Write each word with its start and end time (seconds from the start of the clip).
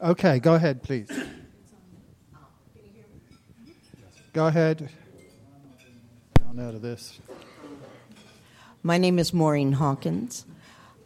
Okay, 0.00 0.38
go 0.38 0.54
ahead, 0.54 0.84
please. 0.84 1.10
Go 4.32 4.46
ahead. 4.46 4.88
On 6.48 6.60
out 6.60 6.76
of 6.76 6.82
this. 6.82 7.18
My 8.84 8.96
name 8.96 9.18
is 9.18 9.34
Maureen 9.34 9.72
Hawkins. 9.72 10.46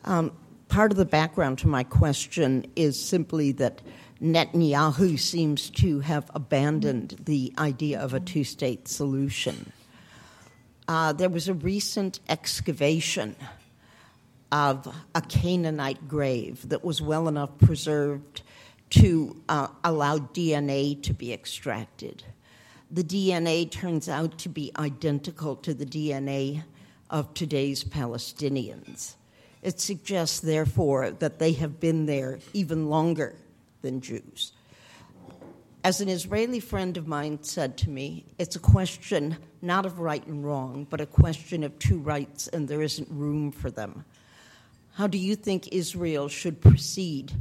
Um, 0.05 0.30
part 0.68 0.91
of 0.91 0.98
the 0.98 1.06
background 1.06 1.59
to 1.60 1.68
my 1.68 1.84
question 1.84 2.66
is 2.77 3.02
simply 3.02 3.52
that 3.52 3.80
Netanyahu 4.20 5.18
seems 5.18 5.70
to 5.70 6.00
have 6.00 6.30
abandoned 6.34 7.16
the 7.24 7.54
idea 7.56 7.98
of 7.98 8.12
a 8.12 8.20
two 8.20 8.45
state 8.45 8.88
solution. 8.88 9.72
Uh, 10.86 11.14
there 11.14 11.30
was 11.30 11.48
a 11.48 11.54
recent 11.54 12.20
excavation 12.29 13.36
of 14.50 14.95
a 15.15 15.23
Canaanite 15.23 16.06
grave 16.09 16.68
that 16.68 16.84
was 16.84 17.01
well 17.01 17.27
enough 17.27 17.56
preserved 17.56 18.43
to 18.92 19.41
uh, 19.48 19.69
allow 19.84 20.19
DNA 20.19 21.02
to 21.02 21.14
be 21.14 21.32
extracted. 21.32 22.23
The 22.91 23.02
DNA 23.02 23.70
turns 23.70 24.06
out 24.06 24.37
to 24.41 24.51
be 24.51 24.70
identical 24.77 25.56
to 25.56 25.73
the 25.73 25.87
DNA 25.87 26.62
of 27.09 27.32
today's 27.32 27.84
Palestinians. 27.84 29.15
It 29.62 29.80
suggests, 29.80 30.41
therefore, 30.41 31.10
that 31.10 31.38
they 31.38 31.52
have 31.52 31.80
been 31.80 32.05
there 32.05 32.38
even 32.52 32.91
longer 32.91 33.34
than 33.80 34.02
Jews. 34.02 34.52
As 35.84 36.02
an 36.02 36.10
Israeli 36.10 36.60
friend 36.60 36.98
of 36.98 37.09
mine 37.09 37.43
said 37.43 37.79
to 37.79 37.90
me, 37.90 38.27
it's 38.38 38.56
a 38.56 38.60
question 38.60 39.38
not 39.62 39.87
of 39.87 40.01
right 40.01 40.24
and 40.27 40.45
wrong, 40.45 40.87
but 40.90 41.01
a 41.01 41.06
question 41.06 41.65
of 41.65 41.79
two 41.79 41.98
rights, 41.98 42.46
and 42.48 42.68
there 42.68 42.82
isn't 42.82 43.09
room 43.10 43.52
for 43.52 43.70
them. 43.70 44.04
How 44.95 45.06
do 45.06 45.16
you 45.16 45.34
think 45.34 45.73
Israel 45.73 46.29
should 46.29 46.60
proceed 46.60 47.32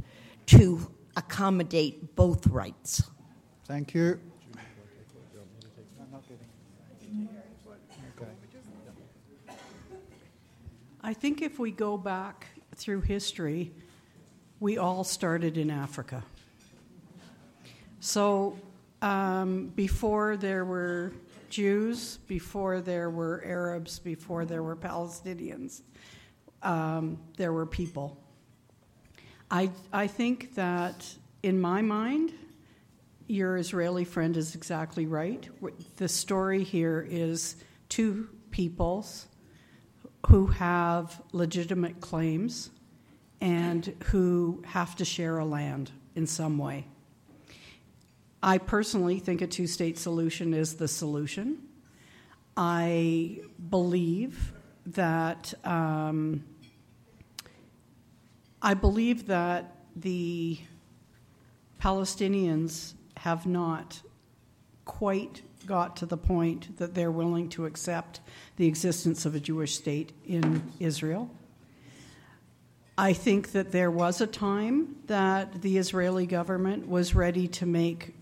to 0.46 0.90
accommodate 1.16 2.16
both 2.16 2.46
rights? 2.46 3.02
Thank 3.66 3.94
you. 3.94 4.20
I 11.04 11.14
think 11.14 11.42
if 11.42 11.58
we 11.58 11.72
go 11.72 11.96
back 11.96 12.46
through 12.76 13.00
history, 13.00 13.72
we 14.60 14.78
all 14.78 15.02
started 15.02 15.58
in 15.58 15.68
Africa. 15.68 16.22
So 17.98 18.56
um, 19.02 19.72
before 19.74 20.36
there 20.36 20.64
were 20.64 21.12
Jews, 21.50 22.18
before 22.28 22.80
there 22.80 23.10
were 23.10 23.42
Arabs, 23.44 23.98
before 23.98 24.44
there 24.44 24.62
were 24.62 24.76
Palestinians, 24.76 25.82
um, 26.62 27.18
there 27.36 27.52
were 27.52 27.66
people. 27.66 28.21
I, 29.52 29.70
I 29.92 30.06
think 30.06 30.54
that 30.54 31.06
in 31.42 31.60
my 31.60 31.82
mind, 31.82 32.32
your 33.26 33.58
Israeli 33.58 34.04
friend 34.04 34.34
is 34.34 34.54
exactly 34.54 35.04
right. 35.04 35.46
The 35.96 36.08
story 36.08 36.64
here 36.64 37.06
is 37.06 37.56
two 37.90 38.30
peoples 38.50 39.26
who 40.28 40.46
have 40.46 41.20
legitimate 41.32 42.00
claims 42.00 42.70
and 43.42 43.94
who 44.04 44.62
have 44.66 44.96
to 44.96 45.04
share 45.04 45.36
a 45.36 45.44
land 45.44 45.90
in 46.16 46.26
some 46.26 46.56
way. 46.56 46.86
I 48.42 48.56
personally 48.56 49.18
think 49.18 49.42
a 49.42 49.46
two 49.46 49.66
state 49.66 49.98
solution 49.98 50.54
is 50.54 50.76
the 50.76 50.88
solution. 50.88 51.58
I 52.56 53.40
believe 53.68 54.54
that 54.86 55.52
um, 55.62 56.42
I 58.64 58.74
believe 58.74 59.26
that 59.26 59.74
the 59.96 60.56
Palestinians 61.80 62.94
have 63.16 63.44
not 63.44 64.00
quite 64.84 65.42
got 65.66 65.96
to 65.96 66.06
the 66.06 66.16
point 66.16 66.76
that 66.78 66.94
they're 66.94 67.10
willing 67.10 67.48
to 67.48 67.66
accept 67.66 68.20
the 68.56 68.68
existence 68.68 69.26
of 69.26 69.34
a 69.34 69.40
Jewish 69.40 69.74
state 69.74 70.12
in 70.24 70.62
Israel. 70.78 71.28
I 72.96 73.14
think 73.14 73.50
that 73.50 73.72
there 73.72 73.90
was 73.90 74.20
a 74.20 74.28
time 74.28 74.94
that 75.08 75.62
the 75.62 75.76
Israeli 75.76 76.26
government 76.26 76.86
was 76.86 77.16
ready 77.16 77.48
to 77.48 77.66
make 77.66 78.14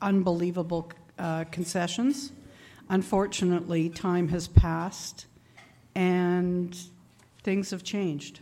unbelievable 0.00 0.92
uh, 1.18 1.44
concessions. 1.50 2.30
Unfortunately, 2.88 3.88
time 3.88 4.28
has 4.28 4.46
passed 4.46 5.26
and 5.96 6.76
things 7.42 7.70
have 7.70 7.82
changed. 7.82 8.40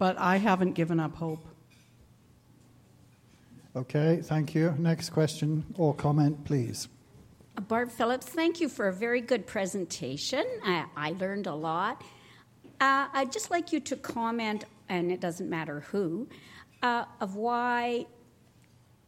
But 0.00 0.18
I 0.18 0.38
haven't 0.38 0.72
given 0.72 0.98
up 0.98 1.14
hope. 1.14 1.46
Okay, 3.76 4.20
thank 4.22 4.54
you. 4.54 4.74
Next 4.78 5.10
question 5.10 5.62
or 5.76 5.92
comment, 5.92 6.42
please. 6.46 6.88
Barb 7.68 7.90
Phillips, 7.90 8.24
thank 8.24 8.62
you 8.62 8.70
for 8.70 8.88
a 8.88 8.92
very 8.94 9.20
good 9.20 9.46
presentation. 9.46 10.42
I, 10.64 10.86
I 10.96 11.10
learned 11.20 11.46
a 11.46 11.54
lot. 11.54 12.02
Uh, 12.80 13.08
I'd 13.12 13.30
just 13.30 13.50
like 13.50 13.74
you 13.74 13.80
to 13.80 13.96
comment, 13.96 14.64
and 14.88 15.12
it 15.12 15.20
doesn't 15.20 15.50
matter 15.50 15.80
who, 15.80 16.26
uh, 16.82 17.04
of 17.20 17.36
why 17.36 18.06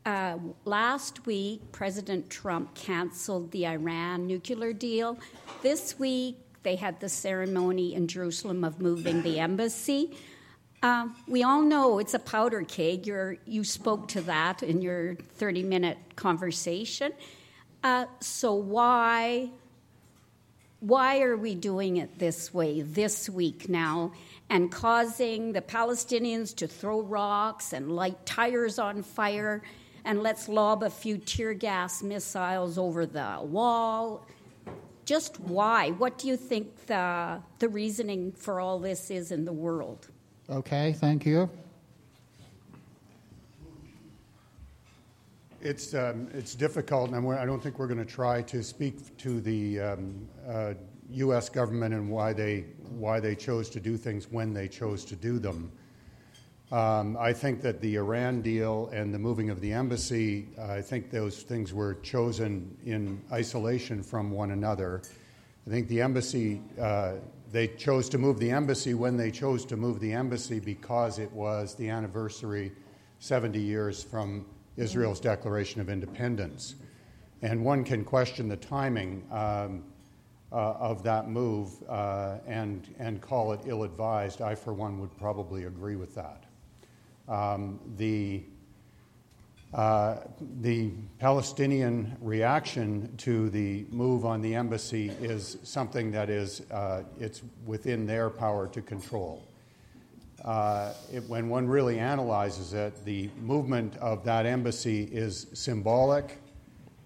uh, 0.04 0.36
last 0.66 1.24
week 1.24 1.72
President 1.72 2.28
Trump 2.28 2.74
canceled 2.74 3.50
the 3.50 3.66
Iran 3.66 4.26
nuclear 4.26 4.74
deal. 4.74 5.18
This 5.62 5.98
week 5.98 6.36
they 6.64 6.76
had 6.76 7.00
the 7.00 7.08
ceremony 7.08 7.94
in 7.94 8.08
Jerusalem 8.08 8.62
of 8.62 8.78
moving 8.78 9.22
the 9.22 9.40
embassy. 9.40 10.14
Uh, 10.82 11.08
we 11.28 11.44
all 11.44 11.62
know 11.62 12.00
it's 12.00 12.14
a 12.14 12.18
powder 12.18 12.62
keg. 12.62 13.06
You're, 13.06 13.36
you 13.46 13.62
spoke 13.62 14.08
to 14.08 14.20
that 14.22 14.64
in 14.64 14.82
your 14.82 15.14
30 15.14 15.62
minute 15.62 15.96
conversation. 16.16 17.12
Uh, 17.84 18.06
so 18.20 18.54
why 18.54 19.50
why 20.80 21.20
are 21.20 21.36
we 21.36 21.54
doing 21.54 21.98
it 21.98 22.18
this 22.18 22.52
way 22.52 22.82
this 22.82 23.30
week 23.30 23.68
now 23.68 24.10
and 24.50 24.68
causing 24.72 25.52
the 25.52 25.60
Palestinians 25.60 26.52
to 26.56 26.66
throw 26.66 27.00
rocks 27.00 27.72
and 27.72 27.94
light 27.94 28.26
tires 28.26 28.80
on 28.80 29.04
fire 29.04 29.62
and 30.04 30.24
let's 30.24 30.48
lob 30.48 30.82
a 30.82 30.90
few 30.90 31.18
tear 31.18 31.54
gas 31.54 32.02
missiles 32.02 32.78
over 32.78 33.06
the 33.06 33.38
wall? 33.42 34.26
Just 35.04 35.38
why? 35.38 35.90
What 35.90 36.18
do 36.18 36.26
you 36.26 36.36
think 36.36 36.86
the, 36.86 37.40
the 37.60 37.68
reasoning 37.68 38.32
for 38.32 38.60
all 38.60 38.80
this 38.80 39.08
is 39.08 39.30
in 39.30 39.44
the 39.44 39.52
world? 39.52 40.08
Okay, 40.52 40.92
thank 40.92 41.24
you. 41.24 41.48
It's, 45.62 45.94
um, 45.94 46.28
it's 46.34 46.54
difficult, 46.54 47.10
and 47.10 47.26
I 47.32 47.46
don't 47.46 47.62
think 47.62 47.78
we're 47.78 47.86
going 47.86 48.04
to 48.04 48.12
try 48.12 48.42
to 48.42 48.62
speak 48.62 49.16
to 49.16 49.40
the 49.40 49.80
um, 49.80 50.28
uh, 50.46 50.74
U.S. 51.08 51.48
government 51.48 51.94
and 51.94 52.10
why 52.10 52.34
they, 52.34 52.66
why 52.90 53.18
they 53.18 53.34
chose 53.34 53.70
to 53.70 53.80
do 53.80 53.96
things 53.96 54.30
when 54.30 54.52
they 54.52 54.68
chose 54.68 55.06
to 55.06 55.16
do 55.16 55.38
them. 55.38 55.72
Um, 56.70 57.16
I 57.18 57.32
think 57.32 57.62
that 57.62 57.80
the 57.80 57.96
Iran 57.96 58.42
deal 58.42 58.90
and 58.92 59.14
the 59.14 59.18
moving 59.18 59.48
of 59.48 59.58
the 59.62 59.72
embassy, 59.72 60.48
uh, 60.58 60.64
I 60.64 60.82
think 60.82 61.10
those 61.10 61.42
things 61.42 61.72
were 61.72 61.94
chosen 62.02 62.76
in 62.84 63.22
isolation 63.32 64.02
from 64.02 64.30
one 64.30 64.50
another. 64.50 65.00
I 65.66 65.70
think 65.70 65.88
the 65.88 66.00
embassy, 66.00 66.60
uh, 66.80 67.14
they 67.52 67.68
chose 67.68 68.08
to 68.08 68.18
move 68.18 68.38
the 68.40 68.50
embassy 68.50 68.94
when 68.94 69.16
they 69.16 69.30
chose 69.30 69.64
to 69.66 69.76
move 69.76 70.00
the 70.00 70.12
embassy 70.12 70.58
because 70.58 71.18
it 71.20 71.30
was 71.32 71.74
the 71.76 71.88
anniversary 71.88 72.72
70 73.20 73.60
years 73.60 74.02
from 74.02 74.44
Israel's 74.76 75.20
declaration 75.20 75.80
of 75.80 75.88
independence. 75.88 76.74
And 77.42 77.64
one 77.64 77.84
can 77.84 78.04
question 78.04 78.48
the 78.48 78.56
timing 78.56 79.24
um, 79.30 79.84
uh, 80.50 80.72
of 80.72 81.02
that 81.04 81.28
move 81.28 81.70
uh, 81.88 82.38
and, 82.46 82.92
and 82.98 83.20
call 83.20 83.52
it 83.52 83.60
ill 83.64 83.84
advised. 83.84 84.42
I, 84.42 84.56
for 84.56 84.72
one, 84.72 85.00
would 85.00 85.16
probably 85.16 85.64
agree 85.64 85.96
with 85.96 86.14
that. 86.16 86.44
Um, 87.28 87.78
the, 87.96 88.42
uh, 89.74 90.16
the 90.60 90.90
Palestinian 91.18 92.16
reaction 92.20 93.14
to 93.16 93.48
the 93.50 93.86
move 93.90 94.24
on 94.24 94.42
the 94.42 94.54
embassy 94.54 95.08
is 95.20 95.58
something 95.62 96.10
that 96.12 96.28
is 96.28 96.60
uh, 96.70 97.02
it's 97.18 97.42
within 97.64 98.06
their 98.06 98.28
power 98.28 98.68
to 98.68 98.82
control 98.82 99.42
uh, 100.44 100.92
it, 101.12 101.22
when 101.28 101.48
one 101.48 101.68
really 101.68 101.98
analyzes 101.98 102.74
it, 102.74 103.04
the 103.04 103.30
movement 103.40 103.96
of 103.98 104.24
that 104.24 104.44
embassy 104.44 105.04
is 105.04 105.46
symbolic. 105.52 106.38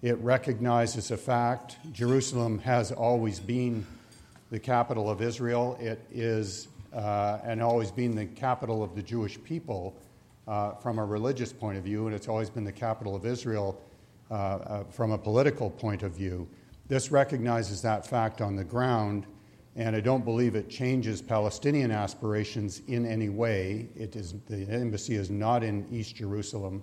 It 0.01 0.17
recognizes 0.19 1.11
a 1.11 1.17
fact. 1.17 1.77
Jerusalem 1.91 2.59
has 2.59 2.91
always 2.91 3.39
been 3.39 3.85
the 4.49 4.59
capital 4.59 5.09
of 5.09 5.21
Israel. 5.21 5.77
It 5.79 6.03
is, 6.11 6.67
uh, 6.93 7.39
and 7.43 7.61
always 7.61 7.91
been 7.91 8.15
the 8.15 8.25
capital 8.25 8.83
of 8.83 8.95
the 8.95 9.03
Jewish 9.03 9.41
people 9.43 9.95
uh, 10.47 10.71
from 10.75 10.99
a 10.99 11.05
religious 11.05 11.51
point 11.51 11.77
of 11.77 11.83
view, 11.83 12.07
and 12.07 12.15
it's 12.15 12.27
always 12.27 12.49
been 12.49 12.63
the 12.63 12.71
capital 12.71 13.15
of 13.15 13.25
Israel 13.25 13.81
uh, 14.29 14.33
uh, 14.33 14.83
from 14.85 15.11
a 15.11 15.17
political 15.17 15.69
point 15.69 16.03
of 16.03 16.13
view. 16.13 16.47
This 16.87 17.11
recognizes 17.11 17.81
that 17.81 18.05
fact 18.05 18.41
on 18.41 18.55
the 18.55 18.63
ground 18.63 19.25
and 19.77 19.95
I 19.95 19.99
don't 19.99 20.25
believe 20.25 20.55
it 20.55 20.69
changes 20.69 21.21
Palestinian 21.21 21.91
aspirations 21.91 22.81
in 22.87 23.05
any 23.05 23.29
way. 23.29 23.87
It 23.95 24.15
is, 24.15 24.33
the 24.47 24.67
embassy 24.67 25.13
is 25.13 25.29
not 25.29 25.63
in 25.63 25.87
East 25.91 26.15
Jerusalem. 26.15 26.81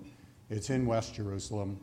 It's 0.49 0.69
in 0.69 0.85
West 0.85 1.13
Jerusalem, 1.13 1.77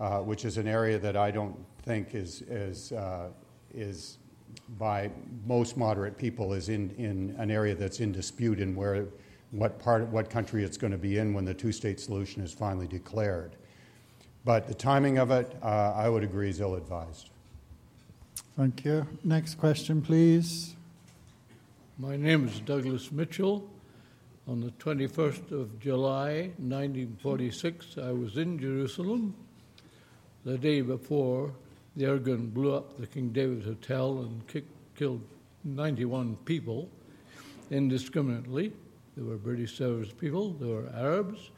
uh, 0.00 0.18
which 0.18 0.44
is 0.44 0.58
an 0.58 0.66
area 0.66 0.98
that 0.98 1.16
I 1.16 1.30
don't 1.30 1.56
think 1.82 2.16
is, 2.16 2.42
is, 2.42 2.90
uh, 2.90 3.28
is 3.72 4.18
by 4.80 5.12
most 5.46 5.76
moderate 5.76 6.18
people 6.18 6.52
is 6.52 6.68
in, 6.68 6.90
in 6.98 7.36
an 7.38 7.52
area 7.52 7.76
that's 7.76 8.00
in 8.00 8.10
dispute 8.10 8.58
and 8.58 8.74
where 8.74 9.06
what 9.50 9.78
part 9.78 10.06
what 10.08 10.30
country 10.30 10.64
it's 10.64 10.76
going 10.76 10.92
to 10.92 10.98
be 10.98 11.18
in 11.18 11.34
when 11.34 11.44
the 11.44 11.54
two-state 11.54 12.00
solution 12.00 12.42
is 12.42 12.52
finally 12.52 12.86
declared. 12.86 13.56
But 14.44 14.66
the 14.66 14.74
timing 14.74 15.18
of 15.18 15.30
it, 15.30 15.56
uh, 15.62 15.92
I 15.94 16.08
would 16.08 16.22
agree, 16.22 16.48
is 16.48 16.60
ill-advised. 16.60 17.30
Thank 18.56 18.84
you. 18.84 19.06
Next 19.24 19.56
question, 19.56 20.02
please. 20.02 20.74
My 21.98 22.16
name 22.16 22.46
is 22.46 22.60
Douglas 22.60 23.10
Mitchell. 23.12 23.68
On 24.46 24.60
the 24.60 24.70
21st 24.78 25.52
of 25.52 25.78
July, 25.78 26.52
1946, 26.56 27.98
I 27.98 28.12
was 28.12 28.38
in 28.38 28.58
Jerusalem. 28.58 29.34
The 30.44 30.56
day 30.56 30.80
before, 30.80 31.52
the 31.96 32.04
Irgun 32.04 32.54
blew 32.54 32.72
up 32.72 32.98
the 32.98 33.06
King 33.06 33.28
David 33.28 33.64
Hotel 33.64 34.20
and 34.20 34.46
kicked, 34.46 34.72
killed 34.96 35.20
91 35.64 36.36
people 36.44 36.88
indiscriminately. 37.70 38.72
There 39.18 39.26
were 39.26 39.36
British 39.36 39.76
service 39.76 40.12
people, 40.12 40.50
there 40.60 40.68
were 40.68 40.88
Arabs, 40.94 41.50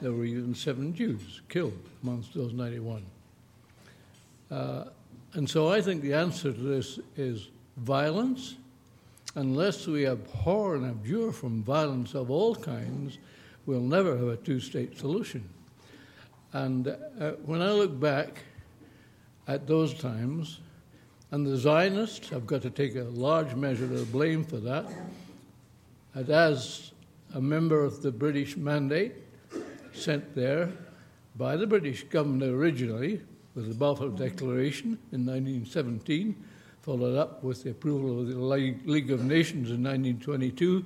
there 0.00 0.12
were 0.12 0.24
even 0.24 0.54
seven 0.54 0.94
Jews 0.94 1.42
killed 1.50 1.78
amongst 2.02 2.32
those 2.32 2.54
91. 2.54 3.04
Uh, 4.50 4.84
and 5.34 5.48
so 5.48 5.68
I 5.68 5.82
think 5.82 6.00
the 6.00 6.14
answer 6.14 6.54
to 6.54 6.58
this 6.58 6.98
is 7.18 7.50
violence. 7.76 8.54
Unless 9.34 9.86
we 9.86 10.06
abhor 10.06 10.74
and 10.74 10.86
abjure 10.86 11.32
from 11.32 11.62
violence 11.62 12.14
of 12.14 12.30
all 12.30 12.54
kinds, 12.54 13.18
we'll 13.66 13.80
never 13.80 14.16
have 14.16 14.28
a 14.28 14.36
two 14.36 14.58
state 14.58 14.98
solution. 14.98 15.46
And 16.54 16.88
uh, 16.88 17.32
when 17.44 17.60
I 17.60 17.72
look 17.72 18.00
back 18.00 18.38
at 19.46 19.66
those 19.66 19.92
times, 19.92 20.60
and 21.30 21.46
the 21.46 21.58
Zionists 21.58 22.30
have 22.30 22.46
got 22.46 22.62
to 22.62 22.70
take 22.70 22.96
a 22.96 23.02
large 23.02 23.54
measure 23.54 23.84
of 23.84 24.10
blame 24.10 24.44
for 24.44 24.56
that, 24.56 24.86
and 26.14 26.30
as 26.30 26.91
a 27.34 27.40
member 27.40 27.84
of 27.84 28.02
the 28.02 28.12
British 28.12 28.56
mandate 28.56 29.14
sent 29.94 30.34
there 30.34 30.70
by 31.36 31.56
the 31.56 31.66
British 31.66 32.04
government 32.04 32.42
originally 32.42 33.20
with 33.54 33.68
the 33.68 33.74
Balfour 33.74 34.10
Declaration 34.10 34.98
in 35.12 35.26
1917, 35.26 36.34
followed 36.82 37.16
up 37.16 37.42
with 37.42 37.64
the 37.64 37.70
approval 37.70 38.20
of 38.20 38.28
the 38.28 38.36
League 38.36 39.10
of 39.10 39.24
Nations 39.24 39.70
in 39.70 39.82
1922, 39.82 40.84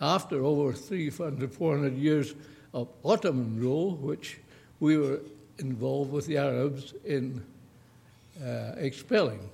after 0.00 0.44
over 0.44 0.72
300, 0.72 1.52
400 1.52 1.96
years 1.96 2.34
of 2.74 2.88
Ottoman 3.04 3.58
rule, 3.58 3.96
which 3.96 4.38
we 4.80 4.96
were 4.96 5.20
involved 5.58 6.12
with 6.12 6.26
the 6.26 6.38
Arabs 6.38 6.94
in 7.04 7.44
uh, 8.42 8.72
expelling. 8.76 9.50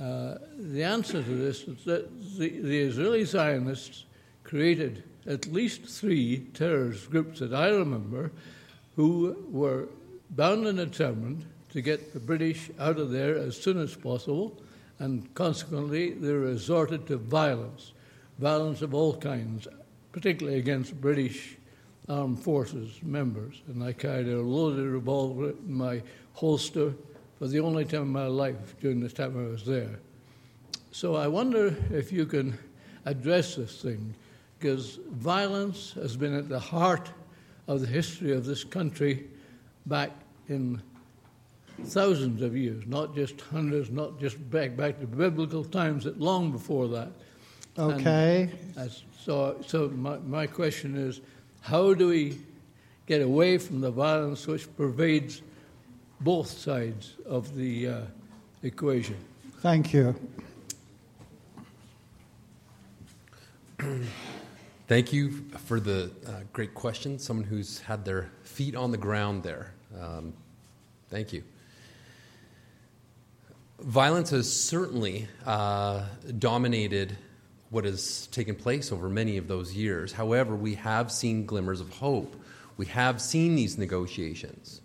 Uh, 0.00 0.38
the 0.56 0.82
answer 0.82 1.22
to 1.22 1.34
this 1.34 1.62
is 1.62 1.84
that 1.84 2.38
the, 2.38 2.48
the 2.48 2.78
Israeli 2.78 3.24
Zionists 3.24 4.04
created 4.52 5.02
at 5.26 5.50
least 5.50 5.80
three 5.86 6.40
terrorist 6.52 7.08
groups 7.08 7.38
that 7.38 7.54
I 7.54 7.70
remember 7.70 8.30
who 8.96 9.34
were 9.50 9.88
bound 10.28 10.66
and 10.66 10.76
determined 10.76 11.46
to 11.70 11.80
get 11.80 12.12
the 12.12 12.20
British 12.20 12.70
out 12.78 12.98
of 12.98 13.10
there 13.10 13.34
as 13.38 13.58
soon 13.58 13.80
as 13.80 13.96
possible, 13.96 14.60
and 14.98 15.32
consequently 15.32 16.10
they 16.10 16.34
resorted 16.34 17.06
to 17.06 17.16
violence, 17.16 17.92
violence 18.38 18.82
of 18.82 18.92
all 18.92 19.16
kinds, 19.16 19.66
particularly 20.12 20.58
against 20.58 21.00
British 21.00 21.56
armed 22.10 22.38
forces 22.38 23.00
members. 23.02 23.62
And 23.68 23.82
I 23.82 23.94
carried 23.94 24.28
a 24.28 24.38
loaded 24.38 24.84
revolver 24.86 25.48
in 25.48 25.72
my 25.72 26.02
holster 26.34 26.92
for 27.38 27.48
the 27.48 27.60
only 27.60 27.86
time 27.86 28.02
in 28.02 28.08
my 28.08 28.26
life 28.26 28.78
during 28.82 29.00
the 29.00 29.08
time 29.08 29.34
I 29.34 29.50
was 29.50 29.64
there. 29.64 29.98
So 30.90 31.14
I 31.14 31.26
wonder 31.26 31.74
if 31.90 32.12
you 32.12 32.26
can 32.26 32.58
address 33.06 33.54
this 33.54 33.80
thing 33.80 34.14
because 34.62 35.00
violence 35.10 35.92
has 35.94 36.16
been 36.16 36.32
at 36.32 36.48
the 36.48 36.60
heart 36.60 37.10
of 37.66 37.80
the 37.80 37.86
history 37.86 38.30
of 38.30 38.44
this 38.44 38.62
country 38.62 39.26
back 39.86 40.12
in 40.48 40.80
thousands 41.86 42.40
of 42.42 42.56
years, 42.56 42.86
not 42.86 43.12
just 43.12 43.40
hundreds, 43.40 43.90
not 43.90 44.20
just 44.20 44.38
back 44.50 44.76
back 44.76 45.00
to 45.00 45.06
biblical 45.06 45.64
times, 45.64 46.04
but 46.04 46.20
long 46.20 46.52
before 46.52 46.86
that. 46.86 47.10
Okay. 47.76 48.50
so, 49.18 49.60
so 49.66 49.88
my, 49.88 50.18
my 50.18 50.46
question 50.46 50.96
is, 50.96 51.20
how 51.62 51.92
do 51.92 52.06
we 52.06 52.38
get 53.06 53.20
away 53.20 53.58
from 53.58 53.80
the 53.80 53.90
violence 53.90 54.46
which 54.46 54.68
pervades 54.76 55.42
both 56.20 56.46
sides 56.46 57.16
of 57.26 57.56
the 57.56 57.88
uh, 57.88 58.00
equation? 58.62 59.16
Thank 59.58 59.92
you. 59.92 60.14
Thank 64.92 65.10
you 65.14 65.30
for 65.64 65.80
the 65.80 66.10
uh, 66.26 66.40
great 66.52 66.74
question. 66.74 67.18
Someone 67.18 67.46
who's 67.46 67.78
had 67.78 68.04
their 68.04 68.30
feet 68.42 68.76
on 68.76 68.90
the 68.90 68.98
ground 68.98 69.42
there. 69.42 69.72
Um, 69.98 70.34
thank 71.08 71.32
you. 71.32 71.44
Violence 73.80 74.28
has 74.28 74.54
certainly 74.54 75.28
uh, 75.46 76.04
dominated 76.38 77.16
what 77.70 77.86
has 77.86 78.26
taken 78.32 78.54
place 78.54 78.92
over 78.92 79.08
many 79.08 79.38
of 79.38 79.48
those 79.48 79.74
years. 79.74 80.12
However, 80.12 80.54
we 80.54 80.74
have 80.74 81.10
seen 81.10 81.46
glimmers 81.46 81.80
of 81.80 81.88
hope. 81.88 82.36
We 82.76 82.84
have 82.84 83.18
seen 83.18 83.54
these 83.54 83.78
negotiations. 83.78 84.82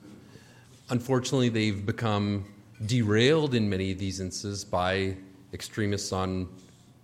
Unfortunately, 0.89 1.49
they've 1.49 1.85
become 1.85 2.45
derailed 2.85 3.53
in 3.53 3.69
many 3.69 3.91
of 3.91 3.99
these 3.99 4.21
instances 4.21 4.63
by 4.63 5.17
extremists 5.51 6.13
on 6.13 6.47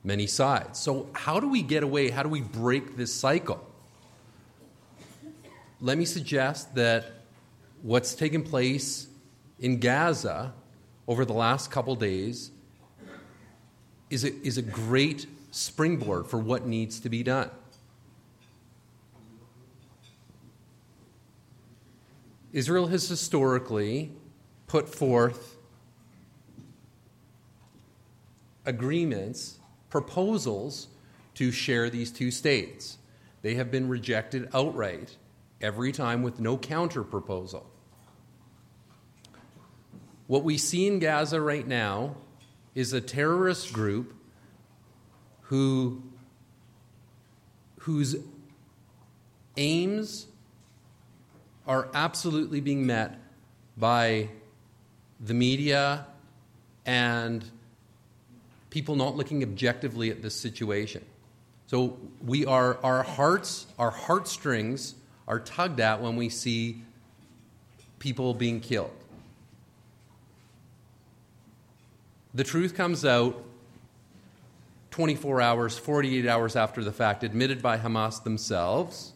many 0.04 0.28
sides. 0.28 0.80
So, 0.80 1.10
how 1.14 1.40
do 1.40 1.48
we 1.48 1.62
get 1.62 1.84
away? 1.84 2.10
How 2.10 2.24
do 2.24 2.30
we 2.30 2.42
break 2.42 2.98
this 2.98 3.14
cycle? 3.14 3.66
Let 5.80 5.98
me 5.98 6.06
suggest 6.06 6.76
that 6.76 7.06
what's 7.82 8.16
taken 8.16 8.44
place 8.44 9.08
in 9.60 9.80
Gaza 9.80 10.54
over 11.08 11.26
the 11.26 11.34
last 11.34 11.72
couple 11.72 11.96
days 11.96 12.52
is 14.10 14.24
a, 14.24 14.34
is 14.46 14.58
a 14.58 14.62
great 14.62 15.28
springboard 15.52 16.28
for 16.28 16.38
what 16.38 16.66
needs 16.66 17.00
to 17.02 17.10
be 17.10 17.24
done. 17.24 17.50
Israel 22.52 22.88
has 22.88 23.10
historically 23.10 24.12
put 24.68 24.88
forth 24.88 25.58
agreements 28.66 29.60
proposals 29.94 30.88
to 31.36 31.52
share 31.52 31.88
these 31.88 32.10
two 32.10 32.32
states. 32.32 32.98
They 33.44 33.54
have 33.54 33.70
been 33.70 33.88
rejected 33.88 34.50
outright 34.52 35.18
every 35.62 35.92
time 35.92 36.24
with 36.24 36.40
no 36.40 36.58
counter 36.58 37.04
proposal. 37.04 37.70
What 40.26 40.44
we 40.44 40.58
see 40.58 40.88
in 40.88 40.98
Gaza 40.98 41.40
right 41.40 41.68
now 41.68 42.16
is 42.74 42.92
a 42.92 43.02
terrorist 43.02 43.72
group 43.72 44.16
who, 45.42 46.02
whose 47.82 48.16
aims 49.58 50.26
are 51.68 51.88
absolutely 51.94 52.62
being 52.62 52.88
met 52.88 53.20
by 53.78 54.30
the 55.20 55.36
media 55.36 56.08
and 56.84 57.46
people 58.74 58.96
not 58.96 59.16
looking 59.16 59.44
objectively 59.44 60.10
at 60.10 60.24
this 60.24 60.34
situation. 60.34 61.06
So 61.68 61.96
we 62.26 62.44
are 62.48 62.80
our 62.84 63.04
hearts, 63.04 63.68
our 63.78 63.92
heartstrings 63.92 64.96
are 65.28 65.40
tugged 65.40 65.80
at 65.80 66.02
when 66.02 66.16
we 66.16 66.28
see 66.30 66.82
people 68.00 68.34
being 68.34 68.60
killed. 68.60 68.90
The 72.34 72.44
truth 72.44 72.74
comes 72.74 73.06
out 73.06 73.44
24 74.90 75.40
hours, 75.40 75.78
48 75.78 76.26
hours 76.26 76.56
after 76.56 76.84
the 76.84 76.92
fact, 76.92 77.24
admitted 77.24 77.62
by 77.62 77.78
Hamas 77.78 78.24
themselves, 78.24 79.14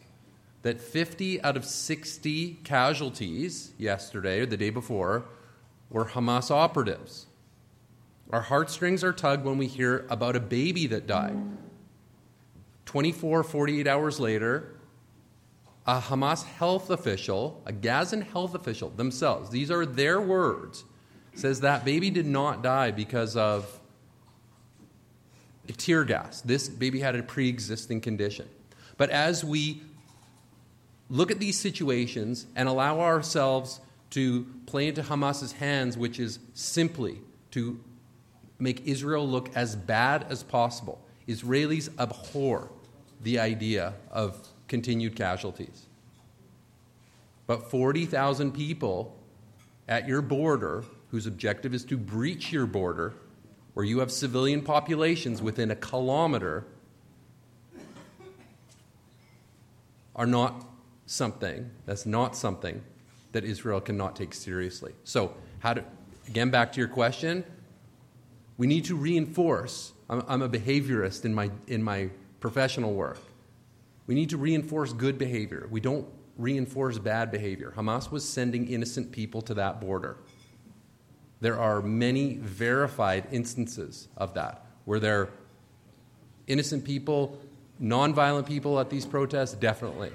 that 0.62 0.80
50 0.80 1.42
out 1.42 1.56
of 1.56 1.64
60 1.64 2.60
casualties 2.62 3.72
yesterday 3.76 4.38
or 4.38 4.46
the 4.46 4.56
day 4.56 4.70
before 4.70 5.24
were 5.90 6.04
Hamas 6.04 6.52
operatives. 6.52 7.27
Our 8.30 8.42
heartstrings 8.42 9.02
are 9.02 9.12
tugged 9.12 9.44
when 9.44 9.56
we 9.58 9.66
hear 9.66 10.06
about 10.10 10.36
a 10.36 10.40
baby 10.40 10.86
that 10.88 11.06
died. 11.06 11.38
24, 12.84 13.42
48 13.42 13.86
hours 13.86 14.20
later, 14.20 14.74
a 15.86 16.00
Hamas 16.00 16.44
health 16.44 16.90
official, 16.90 17.62
a 17.64 17.72
Gazan 17.72 18.20
health 18.20 18.54
official 18.54 18.90
themselves, 18.90 19.50
these 19.50 19.70
are 19.70 19.86
their 19.86 20.20
words, 20.20 20.84
says 21.34 21.60
that 21.60 21.84
baby 21.84 22.10
did 22.10 22.26
not 22.26 22.62
die 22.62 22.90
because 22.90 23.36
of 23.36 23.80
tear 25.76 26.04
gas. 26.04 26.40
This 26.42 26.68
baby 26.68 27.00
had 27.00 27.14
a 27.14 27.22
pre 27.22 27.48
existing 27.48 28.00
condition. 28.00 28.48
But 28.96 29.10
as 29.10 29.44
we 29.44 29.82
look 31.08 31.30
at 31.30 31.38
these 31.38 31.58
situations 31.58 32.46
and 32.56 32.68
allow 32.68 33.00
ourselves 33.00 33.80
to 34.10 34.46
play 34.66 34.88
into 34.88 35.02
Hamas's 35.02 35.52
hands, 35.52 35.96
which 35.96 36.18
is 36.18 36.38
simply 36.54 37.20
to 37.52 37.80
make 38.58 38.86
Israel 38.86 39.26
look 39.26 39.50
as 39.54 39.76
bad 39.76 40.26
as 40.30 40.42
possible. 40.42 41.00
Israelis 41.28 41.88
abhor 41.98 42.70
the 43.22 43.38
idea 43.38 43.94
of 44.10 44.48
continued 44.68 45.16
casualties. 45.16 45.86
But 47.46 47.70
40,000 47.70 48.52
people 48.52 49.16
at 49.88 50.06
your 50.06 50.20
border, 50.22 50.84
whose 51.10 51.26
objective 51.26 51.72
is 51.74 51.84
to 51.86 51.96
breach 51.96 52.52
your 52.52 52.66
border, 52.66 53.14
where 53.74 53.86
you 53.86 54.00
have 54.00 54.12
civilian 54.12 54.60
populations 54.62 55.40
within 55.40 55.70
a 55.70 55.76
kilometer, 55.76 56.64
are 60.14 60.26
not 60.26 60.66
something, 61.06 61.70
that's 61.86 62.04
not 62.04 62.36
something 62.36 62.82
that 63.32 63.44
Israel 63.44 63.80
cannot 63.80 64.16
take 64.16 64.34
seriously. 64.34 64.92
So, 65.04 65.32
how 65.60 65.74
to, 65.74 65.84
again, 66.26 66.50
back 66.50 66.72
to 66.72 66.80
your 66.80 66.88
question, 66.88 67.44
we 68.58 68.66
need 68.66 68.84
to 68.84 68.96
reinforce. 68.96 69.92
I'm, 70.10 70.22
I'm 70.28 70.42
a 70.42 70.48
behaviorist 70.48 71.24
in 71.24 71.32
my, 71.32 71.50
in 71.66 71.82
my 71.82 72.10
professional 72.40 72.92
work. 72.92 73.18
We 74.06 74.14
need 74.14 74.30
to 74.30 74.36
reinforce 74.36 74.92
good 74.92 75.16
behavior. 75.16 75.66
We 75.70 75.80
don't 75.80 76.06
reinforce 76.36 76.98
bad 76.98 77.30
behavior. 77.30 77.72
Hamas 77.76 78.10
was 78.10 78.28
sending 78.28 78.68
innocent 78.68 79.12
people 79.12 79.40
to 79.42 79.54
that 79.54 79.80
border. 79.80 80.18
There 81.40 81.58
are 81.58 81.80
many 81.80 82.36
verified 82.36 83.28
instances 83.30 84.08
of 84.16 84.34
that 84.34 84.64
where 84.84 84.98
there 84.98 85.20
are 85.20 85.30
innocent 86.46 86.84
people, 86.84 87.38
nonviolent 87.80 88.46
people 88.46 88.80
at 88.80 88.90
these 88.90 89.06
protests, 89.06 89.54
definitely. 89.54 90.10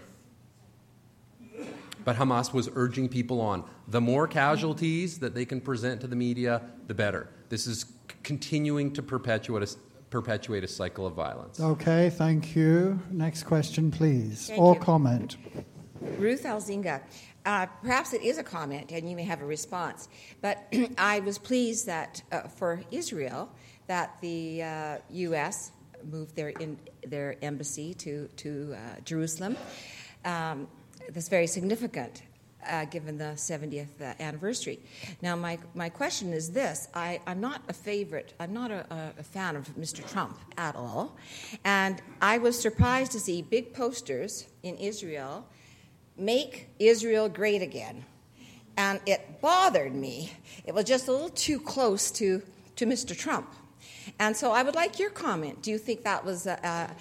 But 2.03 2.17
Hamas 2.17 2.51
was 2.51 2.69
urging 2.75 3.07
people 3.07 3.39
on. 3.39 3.63
The 3.87 4.01
more 4.01 4.27
casualties 4.27 5.19
that 5.19 5.33
they 5.33 5.45
can 5.45 5.61
present 5.61 6.01
to 6.01 6.07
the 6.07 6.15
media, 6.15 6.61
the 6.87 6.93
better. 6.93 7.29
This 7.47 7.67
is 7.67 7.85
continuing 8.23 8.91
to 8.93 9.01
perpetuate 9.01 9.63
a, 9.63 9.75
perpetuate 10.09 10.63
a 10.63 10.67
cycle 10.67 11.05
of 11.05 11.13
violence. 11.13 11.59
Okay, 11.59 12.09
thank 12.09 12.55
you. 12.55 12.99
Next 13.11 13.43
question, 13.43 13.91
please, 13.91 14.47
Thank 14.47 14.61
or 14.61 14.75
you. 14.75 14.79
comment. 14.79 15.37
Ruth 16.17 16.43
Alzinga. 16.43 17.01
Uh, 17.45 17.65
perhaps 17.81 18.13
it 18.13 18.21
is 18.21 18.37
a 18.37 18.43
comment, 18.43 18.91
and 18.91 19.09
you 19.09 19.15
may 19.15 19.23
have 19.23 19.41
a 19.41 19.45
response. 19.45 20.07
But 20.41 20.71
I 20.97 21.19
was 21.19 21.37
pleased 21.37 21.87
that 21.87 22.21
uh, 22.31 22.41
for 22.41 22.81
Israel, 22.91 23.49
that 23.87 24.15
the 24.21 24.63
uh, 24.63 24.97
U.S. 25.09 25.71
moved 26.09 26.35
their 26.35 26.49
in, 26.49 26.79
their 27.05 27.35
embassy 27.41 27.93
to 27.95 28.27
to 28.37 28.75
uh, 28.75 29.01
Jerusalem. 29.03 29.57
Um, 30.23 30.67
that's 31.09 31.27
very 31.27 31.47
significant. 31.47 32.23
Uh, 32.67 32.85
given 32.85 33.17
the 33.17 33.33
70th 33.35 34.01
uh, 34.01 34.13
anniversary. 34.19 34.79
Now, 35.21 35.35
my, 35.35 35.57
my 35.73 35.89
question 35.89 36.31
is 36.31 36.51
this 36.51 36.87
I, 36.93 37.19
I'm 37.27 37.41
not 37.41 37.61
a 37.67 37.73
favorite, 37.73 38.33
I'm 38.39 38.53
not 38.53 38.71
a, 38.71 39.13
a, 39.17 39.23
fan 39.23 39.55
of 39.55 39.67
Mr. 39.75 40.07
Trump 40.09 40.37
at 40.57 40.75
all. 40.75 41.17
And 41.65 42.01
I 42.21 42.37
was 42.37 42.59
surprised 42.59 43.11
to 43.13 43.19
see 43.19 43.41
big 43.41 43.73
posters 43.73 44.47
in 44.63 44.77
Israel 44.77 45.45
make 46.17 46.69
Israel 46.79 47.27
great 47.29 47.61
again. 47.61 48.05
And 48.77 48.99
it 49.05 49.41
bothered 49.41 49.93
me. 49.93 50.31
It 50.65 50.73
was 50.73 50.85
just 50.85 51.07
a 51.07 51.11
little 51.11 51.29
too 51.29 51.59
close 51.59 52.11
to, 52.11 52.41
to 52.77 52.85
Mr. 52.85 53.17
Trump. 53.17 53.53
And 54.19 54.35
so 54.35 54.51
I 54.51 54.63
would 54.63 54.75
like 54.75 54.99
your 54.99 55.09
comment. 55.09 55.61
Do 55.61 55.71
you 55.71 55.77
think 55.77 56.03
that 56.03 56.23
was, 56.23 56.47
uh, 56.47 56.57
uh, 56.63 56.93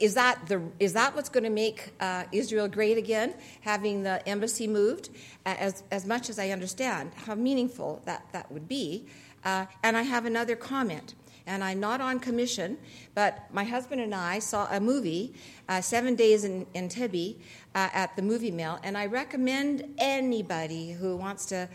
is, 0.00 0.14
that 0.14 0.46
the, 0.46 0.62
is 0.78 0.92
that 0.92 1.14
what's 1.14 1.28
going 1.28 1.44
to 1.44 1.50
make 1.50 1.92
uh, 2.00 2.24
Israel 2.32 2.68
great 2.68 2.98
again, 2.98 3.34
having 3.60 4.02
the 4.02 4.26
embassy 4.28 4.66
moved? 4.66 5.10
As, 5.46 5.82
as 5.90 6.04
much 6.04 6.28
as 6.28 6.38
I 6.38 6.50
understand 6.50 7.12
how 7.14 7.34
meaningful 7.34 8.02
that, 8.04 8.26
that 8.32 8.50
would 8.52 8.68
be. 8.68 9.06
Uh, 9.44 9.66
and 9.82 9.96
I 9.96 10.02
have 10.02 10.26
another 10.26 10.56
comment 10.56 11.14
and 11.48 11.64
I'm 11.64 11.80
not 11.80 12.00
on 12.00 12.20
commission, 12.20 12.76
but 13.14 13.46
my 13.52 13.64
husband 13.64 14.02
and 14.02 14.14
I 14.14 14.38
saw 14.38 14.68
a 14.70 14.78
movie, 14.78 15.32
uh, 15.68 15.80
Seven 15.80 16.14
Days 16.14 16.44
in, 16.44 16.66
Entebbe, 16.74 17.36
uh, 17.74 17.88
at 17.92 18.14
the 18.16 18.22
movie 18.22 18.50
mill, 18.50 18.78
and 18.82 18.98
I 18.98 19.06
recommend 19.06 19.94
anybody 19.96 20.92
who 20.92 21.16
wants 21.16 21.46
to 21.46 21.68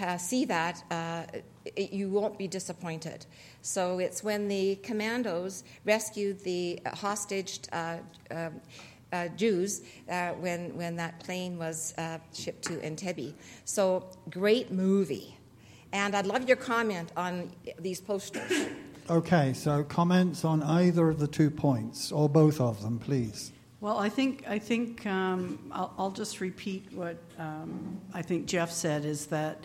uh, 0.00 0.18
see 0.18 0.44
that, 0.46 0.82
uh, 0.90 1.24
it, 1.64 1.92
you 1.92 2.08
won't 2.08 2.38
be 2.38 2.48
disappointed. 2.48 3.26
So 3.62 3.98
it's 3.98 4.22
when 4.22 4.48
the 4.48 4.76
commandos 4.76 5.64
rescued 5.84 6.40
the 6.44 6.80
hostaged 6.86 7.68
uh, 7.72 7.98
um, 8.30 8.60
uh, 9.12 9.28
Jews 9.28 9.82
when, 10.06 10.76
when 10.76 10.96
that 10.96 11.20
plane 11.20 11.56
was 11.56 11.94
shipped 12.32 12.62
to 12.64 12.78
Entebbe. 12.78 13.34
So, 13.64 14.08
great 14.28 14.72
movie. 14.72 15.36
And 15.92 16.16
I'd 16.16 16.26
love 16.26 16.48
your 16.48 16.56
comment 16.56 17.12
on 17.16 17.52
these 17.78 18.00
posters. 18.00 18.68
Okay, 19.08 19.52
so 19.52 19.84
comments 19.84 20.44
on 20.44 20.62
either 20.62 21.08
of 21.10 21.18
the 21.20 21.28
two 21.28 21.50
points, 21.50 22.10
or 22.10 22.28
both 22.28 22.60
of 22.60 22.82
them, 22.82 22.98
please. 22.98 23.52
Well, 23.84 23.98
I 23.98 24.08
think 24.08 24.46
I 24.48 24.58
think 24.58 25.04
um, 25.04 25.58
I'll, 25.70 25.92
I'll 25.98 26.10
just 26.10 26.40
repeat 26.40 26.90
what 26.94 27.18
um, 27.38 28.00
I 28.14 28.22
think 28.22 28.46
Jeff 28.46 28.70
said 28.70 29.04
is 29.04 29.26
that 29.26 29.62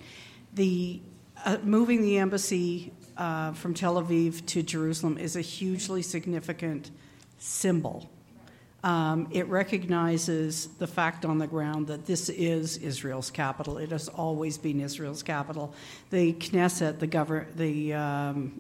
the 0.55 0.99
uh, 1.45 1.59
moving 1.63 2.01
the 2.01 2.17
embassy 2.17 2.91
uh, 3.15 3.53
from 3.53 3.73
Tel 3.73 3.95
Aviv 3.95 4.45
to 4.47 4.61
Jerusalem 4.61 5.17
is 5.17 5.38
a 5.38 5.41
hugely 5.41 6.01
significant 6.01 6.91
symbol. 7.38 8.09
Um, 8.83 9.29
it 9.31 9.47
recognizes 9.47 10.67
the 10.79 10.88
fact 10.88 11.23
on 11.23 11.38
the 11.38 11.47
ground 11.47 11.88
that 11.88 12.05
this 12.05 12.27
is 12.27 12.75
Israel's 12.75 13.31
capital. 13.31 13.77
It 13.77 13.91
has 13.91 14.09
always 14.09 14.57
been 14.57 14.81
Israel's 14.81 15.23
capital. 15.23 15.73
The 16.09 16.33
Knesset, 16.33 16.99
the, 16.99 17.07
gover- 17.07 17.55
the 17.55 17.93
um, 17.93 18.59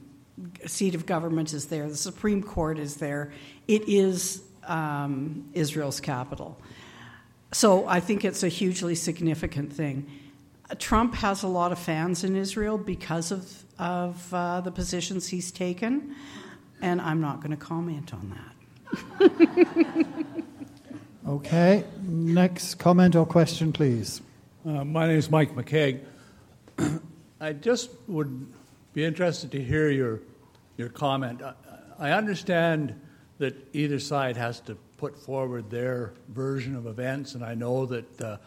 seat 0.65 0.95
of 0.95 1.05
government, 1.05 1.51
is 1.51 1.65
there. 1.65 1.89
The 1.89 1.97
Supreme 1.97 2.41
Court 2.41 2.79
is 2.79 2.95
there. 2.95 3.33
It 3.67 3.89
is 3.89 4.43
um, 4.69 5.49
Israel's 5.53 5.99
capital. 5.99 6.57
So 7.51 7.87
I 7.87 7.99
think 7.99 8.23
it's 8.23 8.43
a 8.43 8.47
hugely 8.47 8.95
significant 8.95 9.73
thing. 9.73 10.09
Trump 10.77 11.15
has 11.15 11.41
a 11.41 11.47
lot 11.47 11.71
of 11.71 11.79
fans 11.79 12.23
in 12.23 12.35
Israel 12.35 12.77
because 12.77 13.31
of, 13.31 13.63
of 13.79 14.33
uh, 14.33 14.61
the 14.61 14.71
positions 14.71 15.27
he's 15.27 15.51
taken, 15.51 16.15
and 16.81 17.01
I'm 17.01 17.21
not 17.21 17.37
going 17.37 17.51
to 17.51 17.57
comment 17.57 18.13
on 18.13 18.35
that. 18.35 20.05
Okay, 21.29 21.83
next 22.01 22.75
comment 22.79 23.15
or 23.15 23.23
question, 23.23 23.71
please. 23.71 24.19
Uh, 24.65 24.83
my 24.83 25.05
name 25.05 25.17
is 25.17 25.29
Mike 25.29 25.53
McKeag. 25.53 25.99
I 27.39 27.53
just 27.53 27.91
would 28.07 28.47
be 28.93 29.05
interested 29.05 29.51
to 29.51 29.63
hear 29.63 29.91
your, 29.91 30.21
your 30.75 30.89
comment. 30.89 31.43
I, 31.43 31.53
I 31.99 32.11
understand 32.13 32.99
that 33.39 33.55
either 33.73 33.99
side 33.99 34.37
has 34.37 34.59
to 34.61 34.75
put 34.97 35.17
forward 35.17 35.69
their 35.69 36.13
version 36.29 36.75
of 36.75 36.85
events, 36.85 37.35
and 37.35 37.43
I 37.43 37.55
know 37.55 37.85
that 37.87 38.21
uh, 38.21 38.37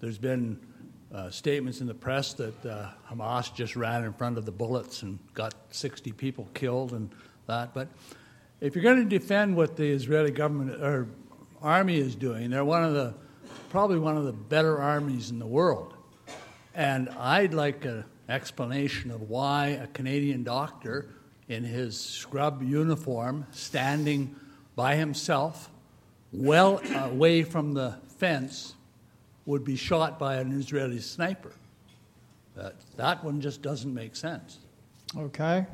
there's 0.00 0.18
been 0.18 0.58
uh, 1.14 1.30
statements 1.30 1.80
in 1.80 1.86
the 1.86 1.94
press 1.94 2.34
that 2.34 2.66
uh, 2.66 2.88
Hamas 3.10 3.54
just 3.54 3.76
ran 3.76 4.04
in 4.04 4.12
front 4.12 4.36
of 4.36 4.44
the 4.44 4.52
bullets 4.52 5.02
and 5.02 5.18
got 5.34 5.54
60 5.70 6.12
people 6.12 6.48
killed 6.54 6.92
and 6.92 7.10
that. 7.46 7.72
But 7.72 7.88
if 8.60 8.74
you're 8.74 8.82
going 8.82 9.08
to 9.08 9.18
defend 9.18 9.56
what 9.56 9.76
the 9.76 9.88
Israeli 9.90 10.30
government 10.30 10.82
or 10.82 11.08
army 11.62 11.96
is 11.96 12.14
doing, 12.14 12.50
they're 12.50 12.64
one 12.64 12.84
of 12.84 12.94
the 12.94 13.14
probably 13.70 13.98
one 13.98 14.16
of 14.16 14.24
the 14.24 14.32
better 14.32 14.80
armies 14.80 15.30
in 15.30 15.38
the 15.38 15.46
world. 15.46 15.94
And 16.74 17.08
I'd 17.10 17.54
like 17.54 17.84
an 17.84 18.04
explanation 18.28 19.10
of 19.10 19.28
why 19.28 19.68
a 19.68 19.86
Canadian 19.86 20.42
doctor 20.42 21.08
in 21.48 21.64
his 21.64 21.98
scrub 21.98 22.62
uniform, 22.62 23.46
standing 23.52 24.36
by 24.76 24.96
himself, 24.96 25.70
well 26.32 26.80
away 26.94 27.42
from 27.42 27.74
the 27.74 27.96
fence, 28.18 28.74
would 29.46 29.64
be 29.64 29.76
shot 29.76 30.18
by 30.18 30.36
an 30.36 30.52
Israeli 30.52 31.00
sniper. 31.00 31.52
That, 32.54 32.74
that 32.96 33.24
one 33.24 33.40
just 33.40 33.62
doesn't 33.62 33.92
make 33.92 34.14
sense. 34.14 34.58
Okay, 35.16 35.66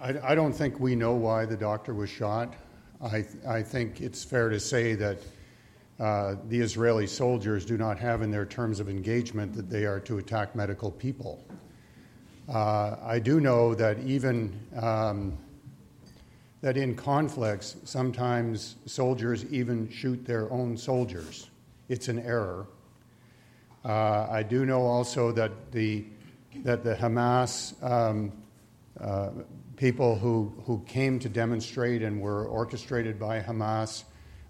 I, 0.00 0.32
I 0.32 0.34
don't 0.34 0.52
think 0.52 0.80
we 0.80 0.94
know 0.94 1.12
why 1.12 1.44
the 1.44 1.56
doctor 1.56 1.94
was 1.94 2.10
shot. 2.10 2.54
I, 3.02 3.24
I 3.46 3.62
think 3.62 4.00
it's 4.00 4.24
fair 4.24 4.48
to 4.48 4.58
say 4.58 4.94
that 4.94 5.18
uh, 6.00 6.36
the 6.48 6.60
Israeli 6.60 7.06
soldiers 7.06 7.64
do 7.64 7.76
not 7.76 7.98
have 7.98 8.22
in 8.22 8.30
their 8.30 8.46
terms 8.46 8.80
of 8.80 8.88
engagement 8.88 9.54
that 9.54 9.70
they 9.70 9.84
are 9.84 10.00
to 10.00 10.18
attack 10.18 10.56
medical 10.56 10.90
people. 10.90 11.44
Uh, 12.48 12.96
I 13.02 13.18
do 13.18 13.40
know 13.40 13.74
that 13.74 13.98
even 14.00 14.58
um, 14.76 15.38
that 16.60 16.76
in 16.76 16.94
conflicts, 16.94 17.76
sometimes 17.84 18.76
soldiers 18.86 19.44
even 19.46 19.88
shoot 19.90 20.24
their 20.24 20.50
own 20.52 20.76
soldiers. 20.76 21.50
It's 21.88 22.08
an 22.08 22.18
error. 22.20 22.66
Uh, 23.84 24.26
I 24.30 24.42
do 24.42 24.64
know 24.64 24.82
also 24.82 25.32
that 25.32 25.72
the 25.72 26.04
that 26.64 26.84
the 26.84 26.94
Hamas 26.94 27.82
um, 27.82 28.32
uh, 29.00 29.30
people 29.76 30.16
who 30.16 30.52
who 30.64 30.82
came 30.86 31.18
to 31.20 31.28
demonstrate 31.28 32.02
and 32.02 32.20
were 32.20 32.46
orchestrated 32.46 33.18
by 33.18 33.40
Hamas 33.40 34.04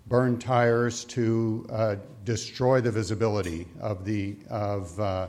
burn 0.07 0.39
tires 0.39 1.05
to 1.07 1.67
uh, 1.71 1.97
destroy 2.25 2.81
the 2.81 2.91
visibility 2.91 3.67
of 3.81 4.05
the 4.05 4.37
of 4.51 4.99
uh, 5.01 5.29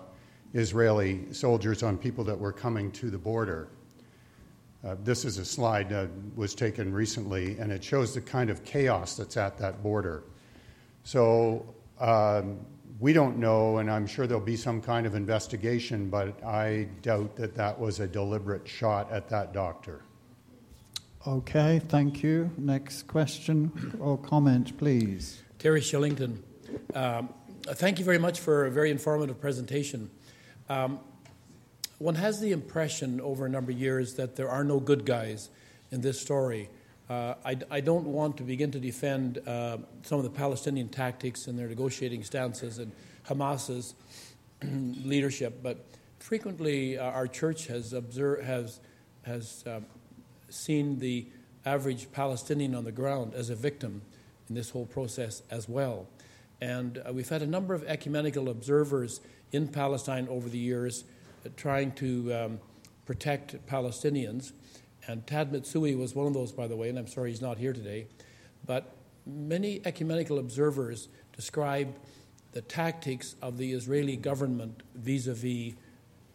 Israeli 0.55 1.33
soldiers 1.33 1.83
on 1.83 1.97
people 1.97 2.23
that 2.23 2.39
were 2.39 2.53
coming 2.53 2.89
to 2.93 3.09
the 3.09 3.17
border. 3.17 3.67
Uh, 4.85 4.95
this 5.03 5.25
is 5.25 5.37
a 5.37 5.45
slide 5.45 5.89
that 5.89 6.09
was 6.35 6.55
taken 6.55 6.93
recently, 6.93 7.57
and 7.59 7.71
it 7.71 7.83
shows 7.83 8.13
the 8.13 8.21
kind 8.21 8.49
of 8.49 8.63
chaos 8.63 9.17
that's 9.17 9.35
at 9.35 9.57
that 9.57 9.83
border. 9.83 10.23
So 11.03 11.65
um, 11.99 12.59
we 12.99 13.11
don't 13.11 13.37
know, 13.37 13.79
and 13.79 13.91
I'm 13.91 14.07
sure 14.07 14.27
there'll 14.27 14.43
be 14.43 14.55
some 14.55 14.81
kind 14.81 15.05
of 15.05 15.13
investigation, 15.13 16.09
but 16.09 16.41
I 16.43 16.87
doubt 17.01 17.35
that 17.35 17.53
that 17.55 17.77
was 17.77 17.99
a 17.99 18.07
deliberate 18.07 18.67
shot 18.67 19.11
at 19.11 19.27
that 19.29 19.53
doctor. 19.53 20.01
Okay, 21.27 21.81
thank 21.89 22.23
you. 22.23 22.49
Next 22.57 23.07
question 23.07 23.97
or 23.99 24.17
comment, 24.17 24.77
please. 24.77 25.41
Terry 25.59 25.81
Shillington. 25.81 26.37
Um, 26.93 27.29
thank 27.65 27.99
you 27.99 28.05
very 28.05 28.19
much 28.19 28.39
for 28.39 28.67
a 28.67 28.71
very 28.71 28.91
informative 28.91 29.41
presentation. 29.41 30.09
Um, 30.69 30.99
one 31.99 32.15
has 32.15 32.39
the 32.39 32.51
impression 32.51 33.21
over 33.21 33.45
a 33.45 33.49
number 33.49 33.71
of 33.71 33.79
years 33.79 34.15
that 34.15 34.35
there 34.35 34.49
are 34.49 34.63
no 34.63 34.79
good 34.79 35.05
guys 35.05 35.49
in 35.91 36.01
this 36.01 36.19
story. 36.19 36.69
Uh, 37.09 37.35
I, 37.45 37.57
I, 37.69 37.81
don't 37.81 38.07
want 38.07 38.37
to 38.37 38.43
begin 38.43 38.71
to 38.71 38.79
defend 38.79 39.37
uh, 39.47 39.77
some 40.01 40.17
of 40.17 40.23
the 40.23 40.31
Palestinian 40.31 40.89
tactics 40.89 41.45
and 41.45 41.57
their 41.57 41.67
negotiating 41.67 42.23
stances 42.23 42.79
and 42.79 42.91
Hamas's 43.27 43.93
leadership, 44.63 45.61
but 45.61 45.85
frequently 46.17 46.97
uh, 46.97 47.03
our 47.03 47.27
church 47.27 47.67
has 47.67 47.93
observed, 47.93 48.43
has, 48.43 48.79
has 49.21 49.63
um, 49.67 49.85
seen 50.49 50.97
the 50.97 51.27
average 51.63 52.11
Palestinian 52.11 52.73
on 52.73 52.85
the 52.85 52.91
ground 52.91 53.35
as 53.35 53.51
a 53.51 53.55
victim 53.55 54.01
in 54.49 54.55
this 54.55 54.71
whole 54.71 54.87
process 54.87 55.43
as 55.51 55.69
well. 55.69 56.07
And 56.59 56.97
uh, 57.07 57.13
we've 57.13 57.29
had 57.29 57.43
a 57.43 57.47
number 57.47 57.75
of 57.75 57.83
ecumenical 57.83 58.49
observers 58.49 59.21
in 59.51 59.67
Palestine 59.67 60.27
over 60.29 60.49
the 60.49 60.57
years 60.57 61.03
uh, 61.45 61.49
trying 61.55 61.91
to 61.93 62.33
um, 62.33 62.59
protect 63.05 63.65
Palestinians. 63.67 64.51
And 65.07 65.25
Tad 65.27 65.51
Mitsui 65.51 65.97
was 65.97 66.15
one 66.15 66.27
of 66.27 66.33
those, 66.33 66.51
by 66.51 66.67
the 66.67 66.75
way, 66.75 66.89
and 66.89 66.97
I'm 66.97 67.07
sorry 67.07 67.29
he's 67.29 67.41
not 67.41 67.57
here 67.57 67.73
today. 67.73 68.07
But 68.65 68.95
many 69.25 69.81
ecumenical 69.85 70.39
observers 70.39 71.07
describe 71.35 71.95
the 72.53 72.61
tactics 72.61 73.35
of 73.41 73.57
the 73.57 73.73
Israeli 73.73 74.15
government 74.15 74.81
vis 74.95 75.27
a 75.27 75.33
vis 75.33 75.73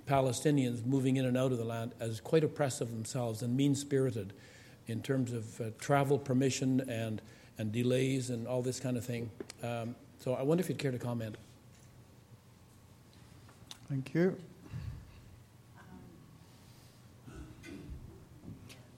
Palestinians 0.06 0.84
moving 0.84 1.16
in 1.16 1.24
and 1.24 1.36
out 1.36 1.52
of 1.52 1.58
the 1.58 1.64
land 1.64 1.92
as 2.00 2.20
quite 2.20 2.42
oppressive 2.42 2.90
themselves 2.90 3.42
and 3.42 3.56
mean 3.56 3.74
spirited 3.74 4.32
in 4.88 5.02
terms 5.02 5.32
of 5.32 5.60
uh, 5.60 5.64
travel 5.78 6.18
permission 6.18 6.80
and, 6.90 7.22
and 7.58 7.70
delays 7.70 8.28
and 8.28 8.46
all 8.48 8.60
this 8.60 8.80
kind 8.80 8.96
of 8.96 9.04
thing. 9.04 9.30
Um, 9.62 9.94
so 10.18 10.34
I 10.34 10.42
wonder 10.42 10.62
if 10.62 10.68
you'd 10.68 10.78
care 10.78 10.90
to 10.90 10.98
comment. 10.98 11.36
Thank 13.90 14.14
you. 14.14 14.36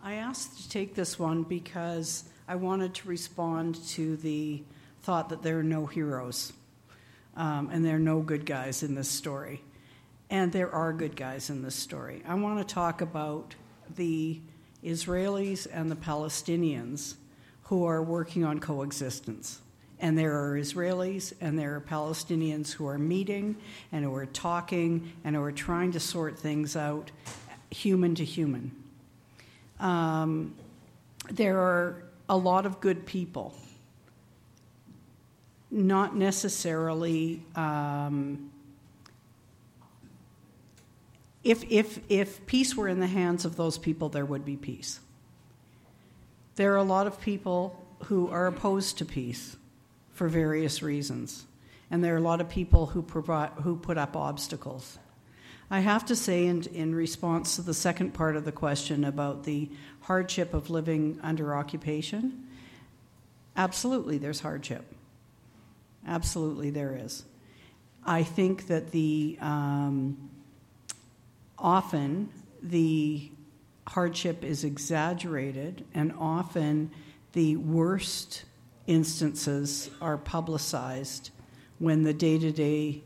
I 0.02 0.14
asked 0.16 0.62
to 0.62 0.68
take 0.68 0.94
this 0.94 1.18
one 1.18 1.44
because 1.44 2.24
I 2.46 2.56
wanted 2.56 2.92
to 2.96 3.08
respond 3.08 3.82
to 3.88 4.18
the 4.18 4.62
thought 5.02 5.30
that 5.30 5.42
there 5.42 5.58
are 5.58 5.62
no 5.62 5.86
heroes 5.86 6.52
um, 7.38 7.70
and 7.72 7.82
there 7.82 7.96
are 7.96 8.00
no 8.00 8.20
good 8.20 8.44
guys 8.44 8.82
in 8.82 8.94
this 8.94 9.08
story. 9.08 9.62
And 10.28 10.52
there 10.52 10.70
are 10.70 10.92
good 10.92 11.16
guys 11.16 11.48
in 11.48 11.62
this 11.62 11.74
story. 11.74 12.22
I 12.28 12.34
want 12.34 12.58
to 12.58 12.74
talk 12.74 13.00
about 13.00 13.54
the 13.96 14.40
Israelis 14.84 15.66
and 15.72 15.90
the 15.90 15.96
Palestinians 15.96 17.14
who 17.64 17.86
are 17.86 18.02
working 18.02 18.44
on 18.44 18.60
coexistence. 18.60 19.62
And 20.02 20.18
there 20.18 20.32
are 20.32 20.58
Israelis 20.58 21.32
and 21.40 21.56
there 21.56 21.76
are 21.76 21.80
Palestinians 21.80 22.72
who 22.72 22.88
are 22.88 22.98
meeting 22.98 23.56
and 23.92 24.04
who 24.04 24.12
are 24.16 24.26
talking 24.26 25.12
and 25.22 25.36
who 25.36 25.42
are 25.42 25.52
trying 25.52 25.92
to 25.92 26.00
sort 26.00 26.36
things 26.36 26.74
out 26.74 27.12
human 27.70 28.16
to 28.16 28.24
human. 28.24 28.72
Um, 29.78 30.56
there 31.30 31.60
are 31.60 32.02
a 32.28 32.36
lot 32.36 32.66
of 32.66 32.80
good 32.80 33.06
people, 33.06 33.54
not 35.70 36.16
necessarily. 36.16 37.44
Um, 37.54 38.50
if, 41.44 41.62
if, 41.70 42.00
if 42.08 42.44
peace 42.46 42.76
were 42.76 42.88
in 42.88 42.98
the 42.98 43.06
hands 43.06 43.44
of 43.44 43.54
those 43.54 43.78
people, 43.78 44.08
there 44.08 44.24
would 44.24 44.44
be 44.44 44.56
peace. 44.56 44.98
There 46.56 46.72
are 46.72 46.78
a 46.78 46.82
lot 46.82 47.06
of 47.06 47.20
people 47.20 47.80
who 48.06 48.28
are 48.30 48.48
opposed 48.48 48.98
to 48.98 49.04
peace 49.04 49.56
for 50.22 50.28
various 50.28 50.84
reasons, 50.84 51.46
and 51.90 52.04
there 52.04 52.14
are 52.14 52.18
a 52.18 52.20
lot 52.20 52.40
of 52.40 52.48
people 52.48 52.86
who, 52.86 53.02
provide, 53.02 53.50
who 53.64 53.74
put 53.74 53.98
up 53.98 54.14
obstacles. 54.14 54.96
I 55.68 55.80
have 55.80 56.06
to 56.06 56.14
say, 56.14 56.46
in, 56.46 56.62
in 56.72 56.94
response 56.94 57.56
to 57.56 57.62
the 57.62 57.74
second 57.74 58.14
part 58.14 58.36
of 58.36 58.44
the 58.44 58.52
question 58.52 59.02
about 59.02 59.42
the 59.42 59.68
hardship 60.02 60.54
of 60.54 60.70
living 60.70 61.18
under 61.24 61.56
occupation, 61.56 62.46
absolutely 63.56 64.16
there's 64.16 64.38
hardship. 64.38 64.84
Absolutely 66.06 66.70
there 66.70 66.96
is. 66.96 67.24
I 68.06 68.22
think 68.22 68.68
that 68.68 68.92
the 68.92 69.38
um, 69.40 70.30
often 71.58 72.28
the 72.62 73.28
hardship 73.88 74.44
is 74.44 74.62
exaggerated, 74.62 75.84
and 75.92 76.12
often 76.16 76.92
the 77.32 77.56
worst 77.56 78.44
instances 78.86 79.90
are 80.00 80.18
publicized 80.18 81.30
when 81.78 82.02
the 82.02 82.12
day 82.12 82.38
to 82.38 82.52
day 82.52 83.02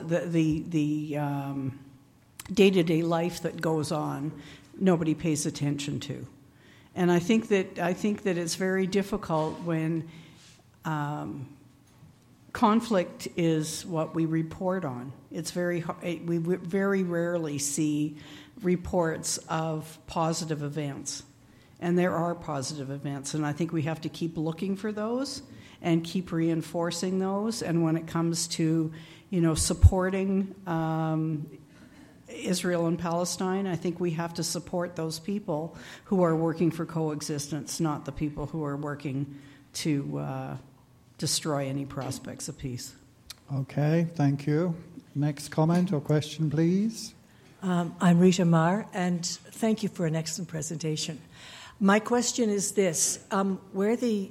the 0.00 0.26
the 0.26 0.64
the 0.68 1.16
um, 1.16 1.78
day-to-day 2.52 3.02
life 3.02 3.42
that 3.42 3.60
goes 3.60 3.92
on 3.92 4.32
nobody 4.78 5.14
pays 5.14 5.46
attention 5.46 6.00
to. 6.00 6.26
And 6.94 7.12
i 7.12 7.18
think 7.18 7.48
that 7.48 7.78
i 7.78 7.92
think 7.92 8.24
that 8.24 8.36
it's 8.36 8.56
very 8.56 8.86
difficult 8.86 9.60
when 9.62 10.08
um, 10.84 11.46
conflict 12.52 13.28
is 13.36 13.86
what 13.86 14.14
we 14.14 14.26
report 14.26 14.84
on. 14.84 15.12
It's 15.30 15.52
very 15.52 15.84
we 16.24 16.38
very 16.38 17.02
rarely 17.02 17.58
see 17.58 18.16
reports 18.62 19.38
of 19.48 19.98
positive 20.06 20.62
events 20.62 21.22
and 21.80 21.98
there 21.98 22.14
are 22.14 22.34
positive 22.34 22.90
events 22.90 23.34
and 23.34 23.44
i 23.44 23.52
think 23.52 23.72
we 23.72 23.82
have 23.82 24.00
to 24.00 24.08
keep 24.08 24.36
looking 24.36 24.76
for 24.76 24.92
those 24.92 25.42
and 25.82 26.04
keep 26.04 26.30
reinforcing 26.30 27.18
those 27.18 27.62
and 27.62 27.82
when 27.82 27.96
it 27.96 28.06
comes 28.06 28.46
to 28.46 28.92
you 29.30 29.40
know, 29.40 29.54
supporting 29.54 30.54
um, 30.66 31.48
Israel 32.28 32.86
and 32.86 32.98
Palestine, 32.98 33.66
I 33.66 33.76
think 33.76 34.00
we 34.00 34.10
have 34.12 34.34
to 34.34 34.42
support 34.42 34.96
those 34.96 35.18
people 35.18 35.76
who 36.04 36.22
are 36.22 36.36
working 36.36 36.70
for 36.70 36.84
coexistence, 36.84 37.80
not 37.80 38.04
the 38.04 38.12
people 38.12 38.46
who 38.46 38.64
are 38.64 38.76
working 38.76 39.38
to 39.72 40.18
uh, 40.18 40.56
destroy 41.18 41.68
any 41.68 41.86
prospects 41.86 42.48
of 42.48 42.58
peace. 42.58 42.94
Okay, 43.54 44.06
thank 44.14 44.46
you. 44.46 44.74
Next 45.14 45.48
comment 45.48 45.92
or 45.92 46.00
question, 46.00 46.50
please. 46.50 47.14
Um, 47.62 47.94
I'm 48.00 48.18
Rita 48.18 48.44
Marr, 48.44 48.86
and 48.92 49.24
thank 49.24 49.82
you 49.82 49.88
for 49.88 50.06
an 50.06 50.16
excellent 50.16 50.48
presentation. 50.48 51.20
My 51.82 51.98
question 51.98 52.50
is 52.50 52.72
this 52.72 53.20
um, 53.30 53.58
where 53.72 53.96
the, 53.96 54.30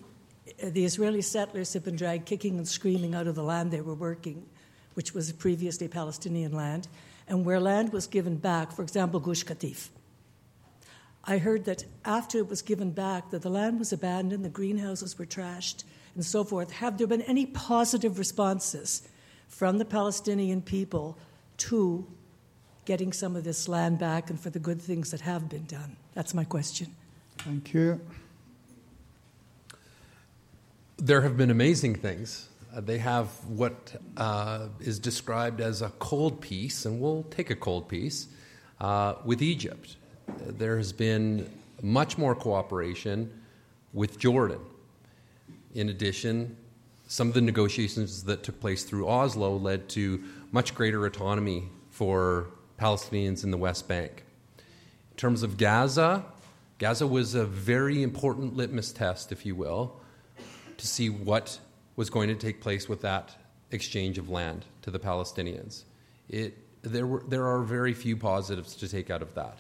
the 0.62 0.86
Israeli 0.86 1.24
settlers 1.24 1.74
have 1.74 1.84
been 1.84 1.96
dragged 1.96 2.28
kicking 2.28 2.60
and 2.60 2.68
screaming 2.68 3.16
out 3.16 3.26
of 3.26 3.34
the 3.34 3.42
land 3.42 3.72
they 3.72 3.82
were 3.82 3.96
working, 3.96 4.46
which 4.94 5.16
was 5.16 5.32
previously 5.32 5.88
Palestinian 5.88 6.52
land, 6.52 6.88
and 7.28 7.44
where 7.44 7.60
land 7.60 7.92
was 7.92 8.06
given 8.06 8.36
back, 8.36 8.72
for 8.72 8.84
example, 8.84 9.20
Gush 9.20 9.44
Katif. 9.44 9.90
I 11.24 11.40
heard 11.40 11.66
that 11.66 11.86
after 12.06 12.38
it 12.38 12.48
was 12.48 12.62
given 12.62 12.92
back, 12.92 13.32
that 13.32 13.42
the 13.42 13.50
land 13.50 13.80
was 13.80 13.92
abandoned, 13.92 14.46
the 14.46 14.50
greenhouses 14.50 15.18
were 15.18 15.26
trashed, 15.26 15.86
and 16.14 16.24
so 16.24 16.44
forth. 16.44 16.72
Have 16.72 17.00
there 17.00 17.08
been 17.08 17.24
any 17.24 17.48
positive 17.48 18.20
responses 18.20 19.08
from 19.48 19.80
the 19.80 19.86
Palestinian 19.86 20.62
people 20.62 21.18
to 21.58 22.06
getting 22.86 23.12
some 23.12 23.36
of 23.36 23.44
this 23.44 23.68
land 23.68 23.98
back 23.98 24.30
and 24.30 24.40
for 24.40 24.52
the 24.52 24.60
good 24.60 24.80
things 24.80 25.10
that 25.10 25.22
have 25.22 25.50
been 25.50 25.66
done? 25.66 25.98
That's 26.14 26.36
my 26.36 26.44
question. 26.44 26.96
Thank 27.40 27.74
you. 27.74 28.00
There 30.98 31.22
have 31.22 31.38
been 31.38 31.52
amazing 31.52 31.96
things 31.96 32.50
uh, 32.76 32.82
they 32.82 33.00
have 33.00 33.28
what 33.48 33.96
uh, 34.18 34.68
is 34.80 35.00
described 35.00 35.62
as 35.62 35.82
a 35.82 35.90
cold 36.00 36.40
peace, 36.42 36.86
and 36.86 37.02
we'll 37.02 37.24
take 37.32 37.50
a 37.50 37.56
cold 37.56 37.90
peace 37.90 38.28
uh, 38.80 39.16
with 39.26 39.42
Egypt. 39.42 39.96
There 40.46 40.78
has 40.78 40.94
been 40.94 41.50
much 41.82 42.18
more 42.18 42.36
cooperation 42.36 43.32
with 43.94 44.20
Jordan. 44.20 44.60
In 45.74 45.90
addition, 45.90 46.56
some 47.08 47.28
of 47.28 47.34
the 47.34 47.42
negotiations 47.42 48.24
that 48.24 48.44
took 48.44 48.60
place 48.60 48.84
through 48.84 49.08
Oslo 49.08 49.58
led 49.58 49.90
to 49.90 50.24
much 50.52 50.76
greater 50.76 51.06
autonomy 51.06 51.70
for 51.90 52.48
Palestinians 52.80 53.44
in 53.44 53.50
the 53.50 53.58
West 53.58 53.88
Bank. 53.88 54.24
In 54.58 55.18
terms 55.18 55.42
of 55.42 55.58
Gaza, 55.58 56.24
Gaza 56.80 57.06
was 57.06 57.36
a 57.36 57.46
very 57.46 58.02
important 58.02 58.56
litmus 58.56 58.94
test, 58.94 59.34
if 59.34 59.46
you 59.46 59.54
will, 59.54 60.00
to 60.78 60.88
see 60.88 61.10
what 61.10 61.60
was 61.98 62.10
going 62.10 62.30
to 62.30 62.36
take 62.36 62.62
place 62.62 62.88
with 62.88 63.02
that 63.02 63.36
exchange 63.72 64.18
of 64.18 64.30
land 64.30 64.66
to 64.84 64.90
the 64.90 64.98
Palestinians. 64.98 65.84
It, 66.30 66.58
there, 66.82 67.06
were, 67.06 67.22
there 67.28 67.46
are 67.46 67.62
very 67.64 67.94
few 67.94 68.16
positives 68.16 68.78
to 68.78 68.88
take 68.88 69.10
out 69.10 69.22
of 69.22 69.36
that. 69.36 69.60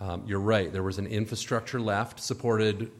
Um, 0.00 0.24
you're 0.26 0.40
right, 0.40 0.72
there 0.72 0.82
was 0.82 0.98
an 0.98 1.06
infrastructure 1.06 1.80
left 1.80 2.18
supported 2.18 2.90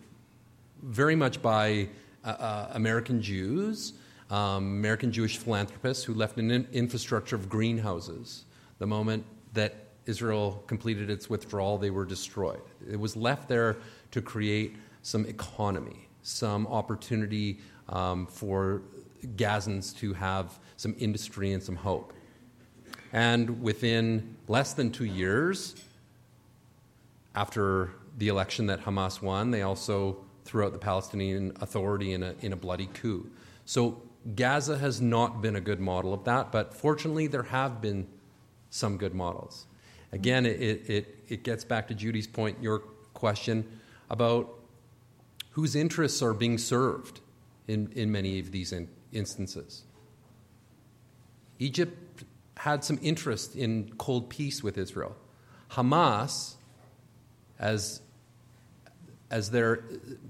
very 0.81 1.17
much 1.17 1.43
by 1.43 1.89
uh, 2.25 2.29
uh, 2.29 2.69
American 2.75 3.21
Jews, 3.21 3.95
um, 4.31 4.79
American 4.79 5.11
Jewish 5.11 5.37
philanthropists 5.37 6.05
who 6.05 6.15
left 6.15 6.39
an 6.39 6.53
in- 6.53 6.69
infrastructure 6.73 7.35
of 7.35 7.49
greenhouses. 7.49 8.45
The 8.79 8.87
moment 8.87 9.25
that 9.53 9.82
Israel 10.07 10.63
completed 10.67 11.11
its 11.11 11.31
withdrawal, 11.31 11.79
they 11.79 11.91
were 11.91 12.05
destroyed. 12.05 12.63
It 12.91 12.99
was 12.99 13.17
left 13.17 13.49
there 13.49 13.77
to 14.11 14.21
create 14.21 14.77
some 15.03 15.27
economy, 15.27 16.09
some 16.23 16.67
opportunity 16.67 17.59
um, 17.89 18.27
for 18.27 18.83
Gazans 19.37 19.97
to 19.99 20.13
have 20.15 20.59
some 20.77 20.95
industry 20.99 21.53
and 21.53 21.63
some 21.63 21.77
hope. 21.77 22.13
And 23.13 23.63
within 23.63 24.37
less 24.49 24.73
than 24.73 24.91
two 24.91 25.05
years, 25.05 25.77
after 27.35 27.91
the 28.19 28.29
election 28.29 28.67
that 28.67 28.85
Hamas 28.85 29.23
won, 29.23 29.51
they 29.51 29.63
also 29.63 30.19
threw 30.45 30.65
out 30.65 30.73
the 30.73 30.79
Palestinian 30.79 31.53
Authority 31.61 32.13
in 32.13 32.23
a, 32.23 32.35
in 32.41 32.53
a 32.53 32.57
bloody 32.57 32.89
coup. 32.95 33.31
So 33.65 34.03
Gaza 34.35 34.79
has 34.79 35.01
not 35.01 35.41
been 35.41 35.57
a 35.57 35.61
good 35.61 35.81
model 35.81 36.13
of 36.13 36.25
that, 36.25 36.53
but 36.53 36.75
fortunately, 36.75 37.27
there 37.27 37.45
have 37.45 37.81
been 37.81 38.07
some 38.71 38.97
good 38.97 39.15
models. 39.15 39.67
Again, 40.13 40.45
it, 40.45 40.61
it, 40.91 41.25
it 41.29 41.43
gets 41.43 41.65
back 41.65 41.89
to 41.89 41.95
Judy's 41.95 42.27
point, 42.27 42.63
your 42.63 42.81
question 43.15 43.81
about 44.11 44.59
whose 45.53 45.75
interests 45.75 46.23
are 46.23 46.35
being 46.35 46.59
served 46.59 47.21
in, 47.67 47.91
in 47.95 48.13
many 48.13 48.39
of 48.39 48.53
these 48.53 48.73
in, 48.73 48.89
instances. 49.13 49.85
Egypt 51.59 52.25
had 52.59 52.85
some 52.85 52.99
interest 53.03 53.57
in 53.57 53.93
cold 53.97 54.29
peace 54.29 54.63
with 54.63 54.77
Israel. 54.77 55.17
Hamas, 55.71 56.57
as, 57.59 58.03
as 59.31 59.51
their, 59.51 59.85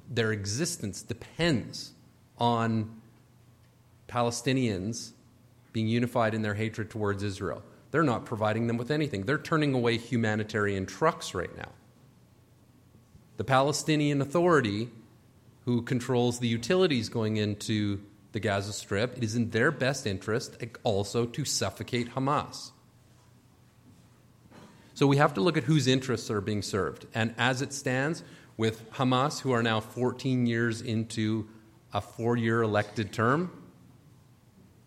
their 0.09 0.33
existence 0.33 1.03
depends 1.03 1.93
on 2.39 3.01
Palestinians 4.09 5.13
being 5.73 5.89
unified 5.89 6.35
in 6.35 6.43
their 6.43 6.55
hatred 6.55 6.91
towards 6.91 7.23
Israel. 7.23 7.63
They're 7.93 8.03
not 8.03 8.25
providing 8.25 8.67
them 8.67 8.79
with 8.79 8.91
anything. 8.91 9.25
They're 9.25 9.39
turning 9.39 9.75
away 9.75 9.99
humanitarian 9.99 10.87
trucks 10.87 11.35
right 11.35 11.55
now. 11.57 11.69
The 13.37 13.45
Palestinian 13.45 14.21
Authority, 14.21 14.89
who 15.67 15.83
controls 15.83 16.41
the 16.41 16.49
utilities 16.49 17.09
going 17.11 17.37
into 17.37 18.01
the 18.33 18.41
Gaza 18.41 18.73
Strip, 18.73 19.19
it 19.19 19.23
is 19.23 19.37
in 19.37 19.51
their 19.51 19.71
best 19.71 20.07
interest 20.07 20.57
also 20.83 21.27
to 21.27 21.45
suffocate 21.45 22.15
Hamas. 22.15 22.73
So 24.95 25.07
we 25.07 25.19
have 25.19 25.35
to 25.35 25.43
look 25.43 25.59
at 25.59 25.65
whose 25.65 25.87
interests 25.87 26.31
are 26.31 26.41
being 26.41 26.63
served. 26.63 27.07
And 27.15 27.35
as 27.37 27.61
it 27.61 27.75
stands, 27.75 28.23
with 28.57 28.91
Hamas, 28.93 29.41
who 29.41 29.53
are 29.53 29.63
now 29.63 29.81
14 29.81 30.47
years 30.47 30.81
into 30.81 31.49
a 31.93 32.01
four 32.01 32.37
year 32.37 32.63
elected 32.63 33.13
term, 33.13 33.51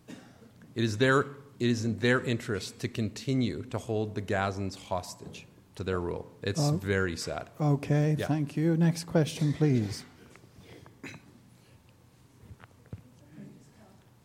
it 0.08 0.84
is 0.84 0.98
their 0.98 1.26
it 1.58 1.70
is 1.70 1.84
in 1.84 1.98
their 1.98 2.20
interest 2.20 2.78
to 2.80 2.88
continue 2.88 3.62
to 3.64 3.78
hold 3.78 4.14
the 4.14 4.22
Gazans 4.22 4.76
hostage 4.76 5.46
to 5.76 5.84
their 5.84 6.00
rule. 6.00 6.30
It's 6.42 6.60
oh, 6.60 6.76
very 6.76 7.16
sad. 7.16 7.50
Okay, 7.60 8.16
yeah. 8.18 8.26
thank 8.26 8.56
you. 8.56 8.76
Next 8.76 9.04
question, 9.04 9.52
please. 9.52 10.04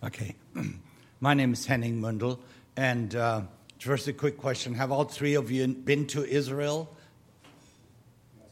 Okay. 0.03 0.35
My 1.19 1.33
name 1.33 1.53
is 1.53 1.65
Henning 1.65 2.01
Mundel, 2.01 2.39
and 2.75 3.15
uh, 3.15 3.41
first 3.79 4.07
a 4.07 4.13
quick 4.13 4.37
question. 4.37 4.73
Have 4.73 4.91
all 4.91 5.03
three 5.03 5.35
of 5.35 5.51
you 5.51 5.67
been 5.67 6.07
to 6.07 6.25
Israel? 6.25 6.95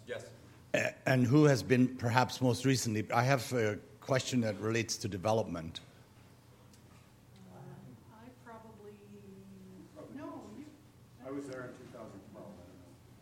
Yes. 0.05 0.23
and 1.05 1.25
who 1.25 1.45
has 1.45 1.63
been 1.63 1.87
perhaps 1.87 2.41
most 2.41 2.65
recently? 2.65 3.05
I 3.11 3.23
have 3.23 3.51
a 3.53 3.79
question 4.01 4.41
that 4.41 4.59
relates 4.59 4.97
to 4.97 5.07
development. 5.07 5.79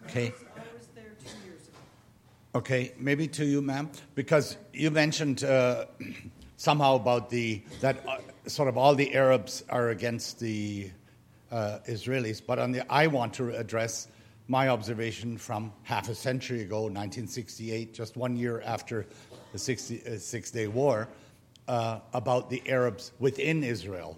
Okay. 0.08 0.34
Okay, 2.56 2.94
maybe 2.98 3.28
to 3.28 3.46
you, 3.46 3.62
ma'am, 3.62 3.90
because 4.16 4.56
you 4.72 4.90
mentioned 4.90 5.44
uh, 5.44 5.84
somehow 6.56 6.96
about 6.96 7.30
the 7.30 7.62
that 7.82 8.08
uh, 8.08 8.20
sort 8.48 8.70
of 8.70 8.78
all 8.78 8.96
the 8.96 9.14
Arabs 9.14 9.66
are 9.68 9.90
against 9.90 10.40
the 10.40 10.90
uh, 11.52 11.80
Israelis, 11.90 12.42
but 12.46 12.58
on 12.58 12.72
the 12.72 12.90
I 12.90 13.08
want 13.08 13.34
to 13.34 13.54
address 13.54 14.08
my 14.48 14.70
observation 14.70 15.38
from 15.38 15.74
half 15.84 16.08
a 16.08 16.16
century 16.16 16.62
ago, 16.62 16.84
1968, 16.84 17.94
just 17.94 18.16
one 18.16 18.38
year 18.38 18.62
after 18.66 19.06
the 19.52 19.60
60, 19.60 20.04
uh, 20.08 20.18
Six 20.18 20.52
Day 20.52 20.68
War, 20.68 21.10
uh, 21.68 22.00
about 22.14 22.50
the 22.50 22.64
Arabs 22.70 23.12
within 23.20 23.62
Israel, 23.62 24.18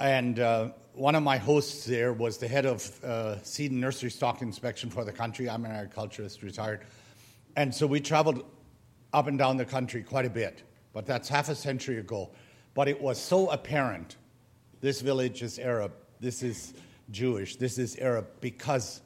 and 0.00 0.38
uh, 0.38 0.68
one 0.94 1.14
of 1.14 1.22
my 1.22 1.38
hosts 1.38 1.86
there 1.86 2.12
was 2.12 2.36
the 2.36 2.46
head 2.46 2.66
of 2.66 3.02
uh, 3.02 3.42
seed 3.42 3.70
and 3.70 3.80
nursery 3.80 4.10
stock 4.10 4.42
inspection 4.42 4.90
for 4.90 5.04
the 5.04 5.12
country. 5.12 5.48
I'm 5.48 5.64
an 5.64 5.72
agriculturist, 5.72 6.42
retired. 6.42 6.84
And 7.56 7.74
so 7.74 7.86
we 7.86 8.00
traveled 8.00 8.44
up 9.12 9.26
and 9.26 9.38
down 9.38 9.56
the 9.56 9.64
country 9.64 10.02
quite 10.02 10.26
a 10.26 10.30
bit, 10.30 10.62
but 10.92 11.06
that's 11.06 11.28
half 11.28 11.48
a 11.48 11.54
century 11.54 11.98
ago. 11.98 12.30
But 12.74 12.88
it 12.88 13.00
was 13.00 13.20
so 13.20 13.50
apparent 13.50 14.16
this 14.80 15.00
village 15.00 15.42
is 15.42 15.58
Arab, 15.58 15.92
this 16.20 16.42
is 16.42 16.74
Jewish, 17.10 17.56
this 17.56 17.78
is 17.78 17.96
Arab 17.98 18.26
because 18.40 19.00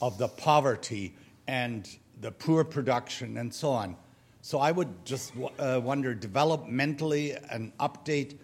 of 0.00 0.18
the 0.18 0.28
poverty 0.28 1.14
and 1.46 1.88
the 2.20 2.30
poor 2.30 2.64
production 2.64 3.38
and 3.38 3.52
so 3.52 3.70
on. 3.70 3.96
So 4.42 4.58
I 4.58 4.72
would 4.72 5.04
just 5.04 5.32
uh, 5.58 5.80
wonder 5.82 6.14
developmentally, 6.14 7.38
an 7.50 7.72
update 7.78 8.38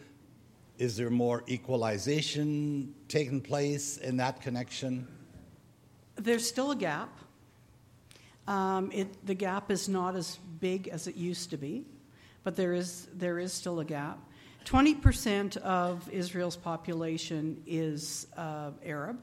is 0.79 0.97
there 0.97 1.11
more 1.11 1.43
equalization 1.49 2.95
taking 3.09 3.41
place 3.41 3.97
in 3.99 4.17
that 4.19 4.41
connection? 4.41 5.07
There's 6.17 6.47
still 6.47 6.71
a 6.71 6.77
gap. 6.77 7.11
Um, 8.47 8.91
it, 8.93 9.27
the 9.27 9.35
gap 9.35 9.71
is 9.71 9.89
not 9.89 10.17
as 10.17 10.39
big 10.61 10.89
as 10.89 11.07
it 11.07 11.17
used 11.17 11.51
to 11.51 11.57
be, 11.57 11.85
but 12.45 12.57
there 12.57 12.73
is, 12.73 13.09
there 13.13 13.39
is 13.39 13.53
still 13.53 13.81
a 13.81 13.85
gap. 13.85 14.19
20% 14.65 15.57
of 15.59 16.09
Israel's 16.11 16.57
population 16.57 17.63
is 17.67 18.27
uh, 18.37 18.71
Arab 18.85 19.19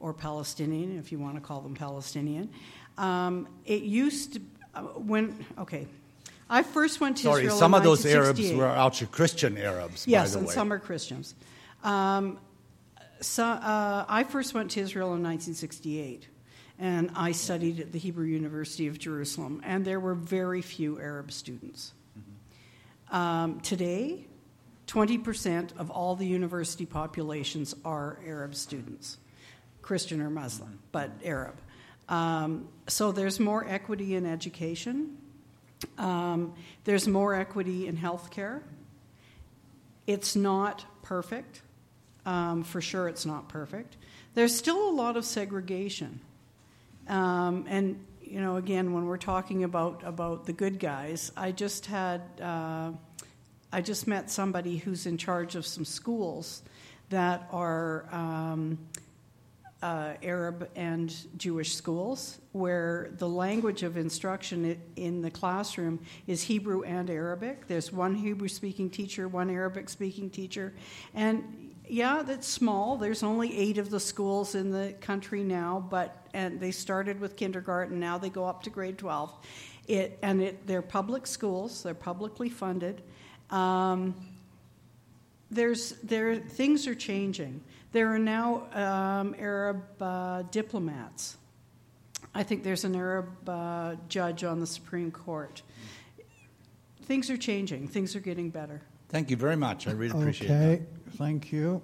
or 0.00 0.12
Palestinian, 0.12 0.98
if 0.98 1.12
you 1.12 1.18
want 1.18 1.36
to 1.36 1.40
call 1.40 1.60
them 1.60 1.74
Palestinian. 1.74 2.50
Um, 2.98 3.48
it 3.64 3.82
used 3.82 4.34
to, 4.34 4.40
uh, 4.74 4.82
when, 4.82 5.44
okay, 5.58 5.86
I 6.48 6.62
first 6.62 7.00
went 7.00 7.16
to 7.18 7.22
Sorry, 7.24 7.42
Israel. 7.42 7.58
some 7.58 7.74
of 7.74 7.82
those 7.82 8.06
Arabs 8.06 8.52
were 8.52 8.66
actually 8.66 9.08
Christian 9.08 9.58
Arabs. 9.58 10.06
Yes, 10.06 10.34
and 10.34 10.46
way. 10.46 10.54
some 10.54 10.72
are 10.72 10.78
Christians. 10.78 11.34
Um, 11.82 12.38
so, 13.20 13.44
uh, 13.44 14.04
I 14.08 14.24
first 14.24 14.54
went 14.54 14.70
to 14.72 14.80
Israel 14.80 15.14
in 15.14 15.22
1968, 15.22 16.28
and 16.78 17.10
I 17.16 17.32
studied 17.32 17.80
at 17.80 17.92
the 17.92 17.98
Hebrew 17.98 18.26
University 18.26 18.86
of 18.86 18.98
Jerusalem, 18.98 19.62
and 19.64 19.84
there 19.84 19.98
were 19.98 20.14
very 20.14 20.62
few 20.62 21.00
Arab 21.00 21.32
students. 21.32 21.92
Mm-hmm. 22.18 23.16
Um, 23.16 23.60
today, 23.60 24.26
20% 24.86 25.76
of 25.78 25.90
all 25.90 26.14
the 26.14 26.26
university 26.26 26.86
populations 26.86 27.74
are 27.84 28.18
Arab 28.24 28.54
students, 28.54 29.18
Christian 29.82 30.20
or 30.20 30.30
Muslim, 30.30 30.78
but 30.92 31.10
Arab. 31.24 31.56
Um, 32.08 32.68
so 32.86 33.10
there's 33.10 33.40
more 33.40 33.66
equity 33.66 34.14
in 34.14 34.26
education. 34.26 35.18
Um, 35.98 36.54
there's 36.84 37.06
more 37.06 37.34
equity 37.34 37.86
in 37.86 37.96
healthcare. 37.96 38.62
It's 40.06 40.36
not 40.36 40.84
perfect. 41.02 41.62
Um, 42.24 42.64
for 42.64 42.80
sure, 42.80 43.08
it's 43.08 43.24
not 43.24 43.48
perfect. 43.48 43.96
There's 44.34 44.54
still 44.54 44.88
a 44.88 44.94
lot 44.94 45.16
of 45.16 45.24
segregation. 45.24 46.20
Um, 47.08 47.66
and, 47.68 48.04
you 48.22 48.40
know, 48.40 48.56
again, 48.56 48.92
when 48.92 49.06
we're 49.06 49.16
talking 49.16 49.64
about, 49.64 50.02
about 50.04 50.46
the 50.46 50.52
good 50.52 50.78
guys, 50.78 51.30
I 51.36 51.52
just 51.52 51.86
had, 51.86 52.22
uh, 52.42 52.90
I 53.72 53.80
just 53.80 54.06
met 54.06 54.30
somebody 54.30 54.76
who's 54.76 55.06
in 55.06 55.18
charge 55.18 55.54
of 55.54 55.64
some 55.66 55.84
schools 55.84 56.62
that 57.10 57.48
are 57.52 58.06
um, 58.12 58.78
uh, 59.82 60.14
Arab 60.22 60.68
and 60.74 61.14
Jewish 61.36 61.74
schools, 61.74 62.38
where 62.52 63.10
the 63.18 63.28
language 63.28 63.82
of 63.82 63.96
instruction 63.96 64.80
in 64.96 65.20
the 65.20 65.30
classroom 65.30 66.00
is 66.26 66.42
Hebrew 66.42 66.82
and 66.82 67.10
Arabic. 67.10 67.66
There's 67.68 67.92
one 67.92 68.14
Hebrew 68.14 68.48
speaking 68.48 68.88
teacher, 68.90 69.28
one 69.28 69.50
Arabic 69.50 69.88
speaking 69.88 70.30
teacher. 70.30 70.72
And 71.14 71.72
Yeah, 71.88 72.22
that's 72.24 72.48
small. 72.48 72.96
There's 72.96 73.22
only 73.22 73.56
eight 73.56 73.78
of 73.78 73.90
the 73.90 74.00
schools 74.00 74.54
in 74.54 74.70
the 74.70 74.94
country 75.00 75.44
now, 75.44 75.86
but 75.88 76.26
and 76.34 76.58
they 76.58 76.72
started 76.72 77.20
with 77.20 77.36
kindergarten. 77.36 78.00
Now 78.00 78.18
they 78.18 78.28
go 78.28 78.44
up 78.44 78.62
to 78.64 78.70
grade 78.70 78.98
12. 78.98 79.32
It 79.86 80.18
and 80.22 80.42
it 80.42 80.66
they're 80.66 80.82
public 80.82 81.26
schools. 81.26 81.82
They're 81.82 81.94
publicly 81.94 82.48
funded. 82.48 83.02
Um, 83.50 84.14
there's 85.50 85.92
there 86.02 86.34
things 86.36 86.88
are 86.88 86.94
changing. 86.94 87.62
There 87.96 88.12
are 88.12 88.18
now 88.18 88.64
um, 88.74 89.34
Arab 89.38 89.82
uh, 90.02 90.42
diplomats. 90.50 91.38
I 92.34 92.42
think 92.42 92.62
there's 92.62 92.84
an 92.84 92.94
Arab 92.94 93.48
uh, 93.48 93.94
judge 94.10 94.44
on 94.44 94.60
the 94.60 94.66
Supreme 94.66 95.10
Court. 95.10 95.62
Things 97.04 97.30
are 97.30 97.38
changing. 97.38 97.88
Things 97.88 98.14
are 98.14 98.20
getting 98.20 98.50
better. 98.50 98.82
Thank 99.08 99.30
you 99.30 99.38
very 99.38 99.56
much. 99.56 99.88
I 99.88 99.92
really 99.92 100.10
appreciate 100.10 100.50
it. 100.50 100.52
okay, 100.52 100.82
that. 101.06 101.14
thank 101.14 101.50
you. 101.50 101.80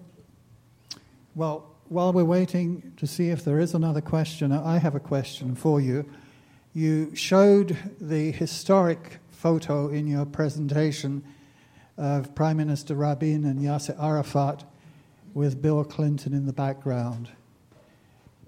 Well, 1.34 1.70
while 1.88 2.12
we're 2.12 2.26
waiting 2.26 2.92
to 2.98 3.06
see 3.06 3.30
if 3.30 3.42
there 3.42 3.58
is 3.58 3.72
another 3.72 4.02
question, 4.02 4.52
I 4.52 4.76
have 4.76 4.94
a 4.94 5.00
question 5.00 5.54
for 5.54 5.80
you. 5.80 6.04
You 6.74 7.16
showed 7.16 7.74
the 7.98 8.32
historic 8.32 9.18
photo 9.30 9.88
in 9.88 10.06
your 10.06 10.26
presentation 10.26 11.24
of 11.96 12.34
Prime 12.34 12.58
Minister 12.58 12.96
Rabin 12.96 13.46
and 13.46 13.60
Yasser 13.60 13.98
Arafat 13.98 14.64
with 15.34 15.62
Bill 15.62 15.84
Clinton 15.84 16.34
in 16.34 16.46
the 16.46 16.52
background. 16.52 17.30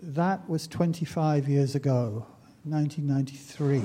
That 0.03 0.49
was 0.49 0.67
25 0.67 1.49
years 1.49 1.75
ago, 1.75 2.27
1993. 2.65 3.83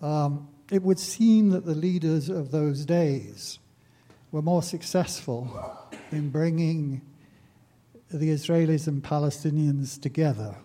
Um, 0.00 0.48
it 0.70 0.82
would 0.82 0.98
seem 0.98 1.50
that 1.50 1.64
the 1.64 1.74
leaders 1.74 2.28
of 2.28 2.50
those 2.50 2.84
days 2.84 3.58
were 4.30 4.42
more 4.42 4.62
successful 4.62 5.88
in 6.12 6.30
bringing 6.30 7.02
the 8.10 8.30
Israelis 8.30 8.86
and 8.86 9.02
Palestinians 9.02 10.00
together. 10.00 10.56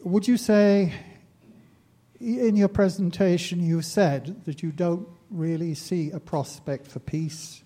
Would 0.00 0.26
you 0.26 0.36
say, 0.36 0.92
in 2.18 2.56
your 2.56 2.68
presentation, 2.68 3.60
you 3.60 3.82
said 3.82 4.44
that 4.44 4.62
you 4.62 4.72
don't 4.72 5.06
really 5.30 5.74
see 5.74 6.10
a 6.10 6.18
prospect 6.18 6.88
for 6.88 6.98
peace? 6.98 7.61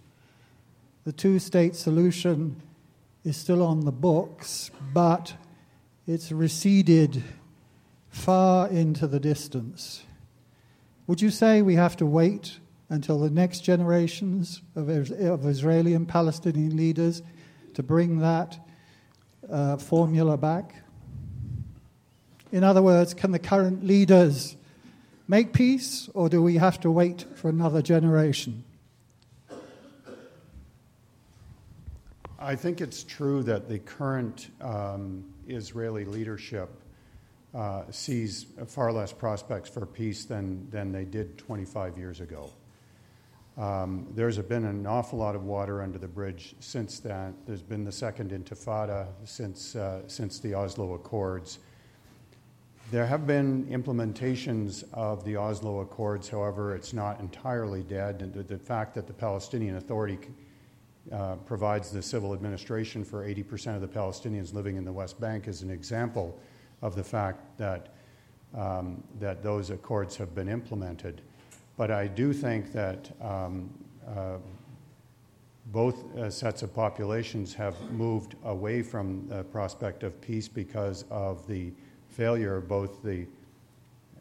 The 1.06 1.12
two 1.12 1.38
state 1.38 1.76
solution 1.76 2.60
is 3.22 3.36
still 3.36 3.62
on 3.62 3.84
the 3.84 3.92
books, 3.92 4.72
but 4.92 5.34
it's 6.04 6.32
receded 6.32 7.22
far 8.08 8.66
into 8.66 9.06
the 9.06 9.20
distance. 9.20 10.02
Would 11.06 11.22
you 11.22 11.30
say 11.30 11.62
we 11.62 11.76
have 11.76 11.96
to 11.98 12.06
wait 12.06 12.58
until 12.88 13.20
the 13.20 13.30
next 13.30 13.60
generations 13.60 14.62
of, 14.74 14.88
of 14.88 15.46
Israeli 15.46 15.94
and 15.94 16.08
Palestinian 16.08 16.76
leaders 16.76 17.22
to 17.74 17.84
bring 17.84 18.18
that 18.18 18.58
uh, 19.48 19.76
formula 19.76 20.36
back? 20.36 20.74
In 22.50 22.64
other 22.64 22.82
words, 22.82 23.14
can 23.14 23.30
the 23.30 23.38
current 23.38 23.84
leaders 23.84 24.56
make 25.28 25.52
peace, 25.52 26.10
or 26.14 26.28
do 26.28 26.42
we 26.42 26.56
have 26.56 26.80
to 26.80 26.90
wait 26.90 27.26
for 27.36 27.48
another 27.48 27.80
generation? 27.80 28.64
I 32.46 32.54
think 32.54 32.80
it's 32.80 33.02
true 33.02 33.42
that 33.42 33.68
the 33.68 33.80
current 33.80 34.50
um, 34.60 35.24
Israeli 35.48 36.04
leadership 36.04 36.70
uh, 37.52 37.90
sees 37.90 38.46
far 38.68 38.92
less 38.92 39.12
prospects 39.12 39.68
for 39.68 39.84
peace 39.84 40.26
than, 40.26 40.70
than 40.70 40.92
they 40.92 41.04
did 41.04 41.38
25 41.38 41.98
years 41.98 42.20
ago. 42.20 42.48
Um, 43.58 44.06
there's 44.14 44.38
been 44.38 44.64
an 44.64 44.86
awful 44.86 45.18
lot 45.18 45.34
of 45.34 45.42
water 45.42 45.82
under 45.82 45.98
the 45.98 46.06
bridge 46.06 46.54
since 46.60 47.00
that. 47.00 47.34
There's 47.46 47.62
been 47.64 47.82
the 47.82 47.90
second 47.90 48.30
intifada 48.30 49.08
since, 49.24 49.74
uh, 49.74 50.02
since 50.06 50.38
the 50.38 50.54
Oslo 50.54 50.94
Accords. 50.94 51.58
There 52.92 53.06
have 53.06 53.26
been 53.26 53.64
implementations 53.64 54.84
of 54.92 55.24
the 55.24 55.36
Oslo 55.36 55.80
Accords, 55.80 56.28
however, 56.28 56.76
it's 56.76 56.92
not 56.92 57.18
entirely 57.18 57.82
dead. 57.82 58.22
And 58.22 58.32
the, 58.32 58.44
the 58.44 58.58
fact 58.58 58.94
that 58.94 59.08
the 59.08 59.14
Palestinian 59.14 59.78
Authority 59.78 60.20
uh, 61.12 61.36
provides 61.46 61.90
the 61.90 62.02
civil 62.02 62.32
administration 62.32 63.04
for 63.04 63.26
80% 63.26 63.74
of 63.74 63.80
the 63.80 63.88
Palestinians 63.88 64.52
living 64.52 64.76
in 64.76 64.84
the 64.84 64.92
West 64.92 65.20
Bank 65.20 65.48
is 65.48 65.62
an 65.62 65.70
example 65.70 66.38
of 66.82 66.94
the 66.94 67.04
fact 67.04 67.56
that, 67.58 67.94
um, 68.54 69.02
that 69.20 69.42
those 69.42 69.70
accords 69.70 70.16
have 70.16 70.34
been 70.34 70.48
implemented. 70.48 71.22
But 71.76 71.90
I 71.90 72.06
do 72.06 72.32
think 72.32 72.72
that 72.72 73.10
um, 73.20 73.70
uh, 74.06 74.38
both 75.66 76.16
uh, 76.16 76.30
sets 76.30 76.62
of 76.62 76.72
populations 76.74 77.52
have 77.54 77.78
moved 77.90 78.36
away 78.44 78.82
from 78.82 79.26
the 79.28 79.44
prospect 79.44 80.02
of 80.02 80.20
peace 80.20 80.48
because 80.48 81.04
of 81.10 81.46
the 81.46 81.72
failure 82.08 82.56
of 82.56 82.68
both 82.68 83.02
the 83.02 83.26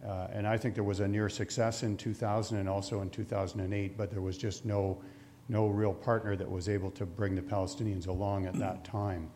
uh, 0.05 0.27
and 0.31 0.47
I 0.47 0.55
think 0.55 0.75
there 0.75 0.83
was 0.83 0.99
a 0.99 1.07
near 1.07 1.29
success 1.29 1.81
in 1.81 1.97
2000 1.97 2.57
and 2.57 2.69
also 2.69 3.01
in 3.01 3.09
2008, 3.09 3.97
but 3.97 4.11
there 4.11 4.21
was 4.21 4.37
just 4.37 4.63
no, 4.63 5.01
no 5.47 5.67
real 5.67 5.93
partner 5.93 6.35
that 6.35 6.49
was 6.49 6.69
able 6.69 6.91
to 6.91 7.05
bring 7.05 7.35
the 7.35 7.41
Palestinians 7.41 8.07
along 8.07 8.45
at 8.45 8.57
that 8.59 8.83
time. 8.91 9.29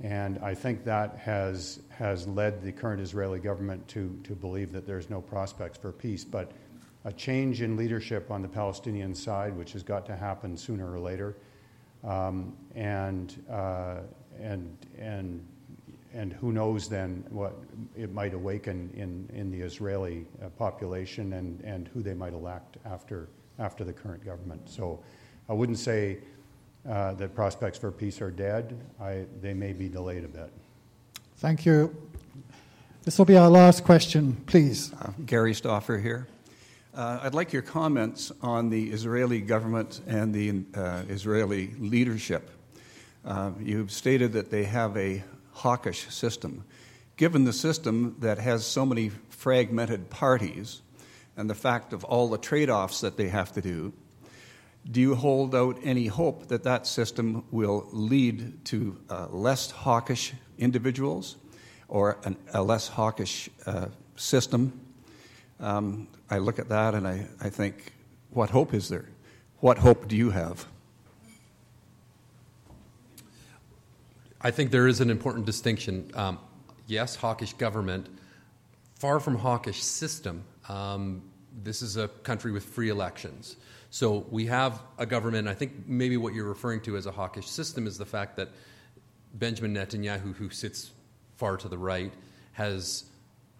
And 0.00 0.38
I 0.38 0.54
think 0.54 0.84
that 0.84 1.16
has, 1.18 1.80
has 1.90 2.26
led 2.26 2.62
the 2.62 2.72
current 2.72 3.00
Israeli 3.00 3.38
government 3.38 3.86
to, 3.88 4.18
to 4.24 4.34
believe 4.34 4.72
that 4.72 4.86
there's 4.86 5.08
no 5.08 5.20
prospects 5.20 5.78
for 5.78 5.92
peace. 5.92 6.24
But 6.24 6.52
a 7.04 7.12
change 7.12 7.62
in 7.62 7.76
leadership 7.76 8.30
on 8.30 8.42
the 8.42 8.48
Palestinian 8.48 9.14
side, 9.14 9.56
which 9.56 9.72
has 9.72 9.82
got 9.82 10.06
to 10.06 10.16
happen 10.16 10.56
sooner 10.56 10.90
or 10.90 10.98
later, 10.98 11.36
um, 12.04 12.56
and, 12.74 13.44
uh, 13.50 13.98
and, 14.40 14.76
and, 14.98 15.46
and 16.12 16.32
who 16.32 16.52
knows 16.52 16.88
then 16.88 17.24
what 17.30 17.54
it 17.96 18.12
might 18.12 18.34
awaken 18.34 18.90
in, 18.94 19.28
in 19.36 19.50
the 19.50 19.60
Israeli 19.60 20.26
uh, 20.42 20.48
population 20.50 21.34
and, 21.34 21.60
and 21.60 21.88
who 21.88 22.02
they 22.02 22.14
might 22.14 22.32
elect 22.32 22.76
after, 22.84 23.28
after 23.58 23.84
the 23.84 23.92
current 23.92 24.24
government. 24.24 24.68
So 24.68 25.02
I 25.48 25.52
wouldn't 25.52 25.78
say 25.78 26.18
uh, 26.88 27.14
that 27.14 27.34
prospects 27.34 27.78
for 27.78 27.90
peace 27.90 28.20
are 28.20 28.30
dead. 28.30 28.78
I, 29.00 29.24
they 29.40 29.54
may 29.54 29.72
be 29.72 29.88
delayed 29.88 30.24
a 30.24 30.28
bit. 30.28 30.50
Thank 31.36 31.66
you. 31.66 31.94
This 33.04 33.18
will 33.18 33.24
be 33.24 33.36
our 33.36 33.50
last 33.50 33.84
question, 33.84 34.36
please. 34.46 34.92
Uh, 34.94 35.10
Gary 35.26 35.54
Stoffer 35.54 36.00
here. 36.00 36.28
Uh, 36.94 37.20
I'd 37.22 37.34
like 37.34 37.52
your 37.52 37.62
comments 37.62 38.30
on 38.42 38.68
the 38.68 38.90
Israeli 38.90 39.40
government 39.40 40.00
and 40.06 40.34
the 40.34 40.62
uh, 40.74 41.02
Israeli 41.08 41.72
leadership. 41.78 42.50
Uh, 43.24 43.52
you've 43.60 43.90
stated 43.90 44.32
that 44.34 44.50
they 44.50 44.64
have 44.64 44.96
a 44.96 45.24
hawkish 45.52 46.08
system. 46.08 46.64
Given 47.16 47.44
the 47.44 47.52
system 47.52 48.16
that 48.20 48.38
has 48.38 48.66
so 48.66 48.84
many 48.84 49.10
fragmented 49.30 50.10
parties 50.10 50.82
and 51.36 51.48
the 51.48 51.54
fact 51.54 51.92
of 51.92 52.04
all 52.04 52.28
the 52.28 52.38
trade 52.38 52.70
offs 52.70 53.00
that 53.00 53.16
they 53.16 53.28
have 53.28 53.52
to 53.52 53.60
do, 53.60 53.92
do 54.90 55.00
you 55.00 55.14
hold 55.14 55.54
out 55.54 55.78
any 55.84 56.06
hope 56.06 56.48
that 56.48 56.64
that 56.64 56.86
system 56.86 57.44
will 57.50 57.88
lead 57.92 58.64
to 58.66 58.98
uh, 59.08 59.28
less 59.30 59.70
hawkish 59.70 60.32
individuals 60.58 61.36
or 61.88 62.18
an, 62.24 62.36
a 62.52 62.62
less 62.62 62.88
hawkish 62.88 63.48
uh, 63.66 63.86
system? 64.16 64.80
Um, 65.60 66.08
I 66.28 66.38
look 66.38 66.58
at 66.58 66.68
that 66.68 66.94
and 66.94 67.06
I, 67.06 67.26
I 67.40 67.48
think, 67.48 67.92
what 68.30 68.50
hope 68.50 68.74
is 68.74 68.88
there? 68.88 69.08
What 69.60 69.78
hope 69.78 70.08
do 70.08 70.16
you 70.16 70.30
have? 70.30 70.66
I 74.40 74.50
think 74.50 74.72
there 74.72 74.88
is 74.88 75.00
an 75.00 75.10
important 75.10 75.46
distinction. 75.46 76.10
Um, 76.14 76.40
yes, 76.88 77.14
hawkish 77.14 77.52
government, 77.52 78.08
far 78.96 79.20
from 79.20 79.36
hawkish 79.36 79.80
system. 79.80 80.42
Um, 80.68 81.22
this 81.62 81.82
is 81.82 81.96
a 81.96 82.08
country 82.08 82.50
with 82.50 82.64
free 82.64 82.88
elections. 82.88 83.56
So 83.92 84.24
we 84.30 84.46
have 84.46 84.80
a 84.96 85.04
government. 85.04 85.46
I 85.48 85.52
think 85.52 85.86
maybe 85.86 86.16
what 86.16 86.32
you're 86.32 86.48
referring 86.48 86.80
to 86.84 86.96
as 86.96 87.04
a 87.04 87.12
hawkish 87.12 87.46
system 87.46 87.86
is 87.86 87.98
the 87.98 88.06
fact 88.06 88.36
that 88.36 88.48
Benjamin 89.34 89.74
Netanyahu, 89.74 90.34
who 90.34 90.48
sits 90.48 90.92
far 91.36 91.58
to 91.58 91.68
the 91.68 91.76
right, 91.76 92.10
has 92.52 93.04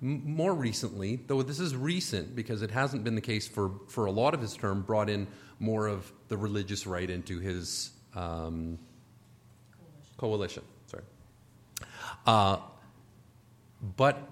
m- 0.02 0.22
more 0.24 0.54
recently, 0.54 1.16
though 1.26 1.42
this 1.42 1.60
is 1.60 1.76
recent 1.76 2.34
because 2.34 2.62
it 2.62 2.70
hasn't 2.70 3.04
been 3.04 3.14
the 3.14 3.20
case 3.20 3.46
for, 3.46 3.72
for 3.88 4.06
a 4.06 4.10
lot 4.10 4.32
of 4.32 4.40
his 4.40 4.56
term, 4.56 4.80
brought 4.80 5.10
in 5.10 5.26
more 5.58 5.86
of 5.86 6.10
the 6.28 6.36
religious 6.38 6.86
right 6.86 7.10
into 7.10 7.38
his 7.38 7.90
um, 8.14 8.78
coalition. 10.16 10.62
Sorry. 10.86 11.04
Uh, 12.26 12.56
but 13.98 14.30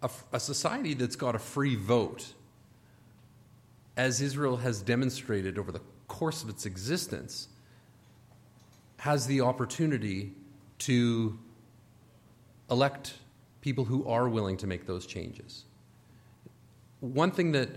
a, 0.00 0.10
a 0.32 0.38
society 0.38 0.94
that's 0.94 1.16
got 1.16 1.34
a 1.34 1.40
free 1.40 1.74
vote 1.74 2.34
as 3.96 4.20
Israel 4.20 4.58
has 4.58 4.82
demonstrated 4.82 5.58
over 5.58 5.72
the 5.72 5.80
course 6.08 6.42
of 6.42 6.48
its 6.48 6.66
existence, 6.66 7.48
has 8.98 9.26
the 9.26 9.40
opportunity 9.40 10.32
to 10.78 11.38
elect 12.70 13.14
people 13.60 13.84
who 13.84 14.06
are 14.06 14.28
willing 14.28 14.56
to 14.56 14.66
make 14.66 14.86
those 14.86 15.06
changes. 15.06 15.64
One 17.00 17.30
thing 17.30 17.52
that 17.52 17.70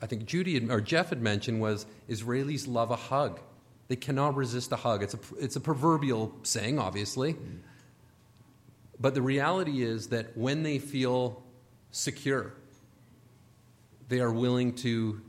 I 0.00 0.06
think 0.06 0.26
Judy 0.26 0.54
had, 0.54 0.70
or 0.70 0.80
Jeff 0.80 1.08
had 1.10 1.22
mentioned 1.22 1.60
was 1.60 1.86
Israelis 2.08 2.68
love 2.68 2.90
a 2.90 2.96
hug. 2.96 3.40
They 3.88 3.96
cannot 3.96 4.36
resist 4.36 4.70
a 4.72 4.76
hug. 4.76 5.02
It's 5.02 5.14
a, 5.14 5.18
it's 5.38 5.56
a 5.56 5.60
proverbial 5.60 6.34
saying, 6.42 6.78
obviously. 6.78 7.36
But 9.00 9.14
the 9.14 9.22
reality 9.22 9.82
is 9.82 10.08
that 10.08 10.36
when 10.36 10.62
they 10.62 10.78
feel 10.78 11.42
secure, 11.90 12.52
they 14.08 14.20
are 14.20 14.32
willing 14.32 14.74
to 14.76 15.20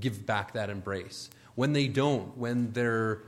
give 0.00 0.26
back 0.26 0.52
that 0.54 0.70
embrace. 0.70 1.30
When 1.54 1.72
they 1.72 1.88
don't, 1.88 2.36
when 2.36 2.72
they're 2.72 3.22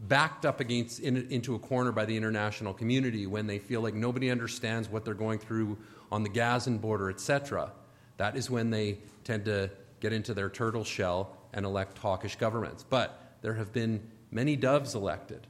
backed 0.00 0.46
up 0.46 0.60
against 0.60 1.00
in, 1.00 1.16
into 1.30 1.54
a 1.54 1.58
corner 1.58 1.92
by 1.92 2.04
the 2.04 2.16
international 2.16 2.72
community, 2.72 3.26
when 3.26 3.46
they 3.46 3.58
feel 3.58 3.80
like 3.80 3.94
nobody 3.94 4.30
understands 4.30 4.88
what 4.88 5.04
they're 5.04 5.14
going 5.14 5.38
through 5.38 5.78
on 6.10 6.22
the 6.22 6.28
Gazan 6.28 6.78
border, 6.78 7.10
etc., 7.10 7.72
that 8.16 8.36
is 8.36 8.50
when 8.50 8.70
they 8.70 8.98
tend 9.24 9.44
to 9.46 9.70
get 10.00 10.12
into 10.12 10.34
their 10.34 10.50
turtle 10.50 10.84
shell 10.84 11.36
and 11.52 11.64
elect 11.64 11.96
hawkish 11.98 12.36
governments. 12.36 12.84
But 12.88 13.18
there 13.42 13.54
have 13.54 13.72
been 13.72 14.02
many 14.30 14.56
doves 14.56 14.94
elected. 14.94 15.46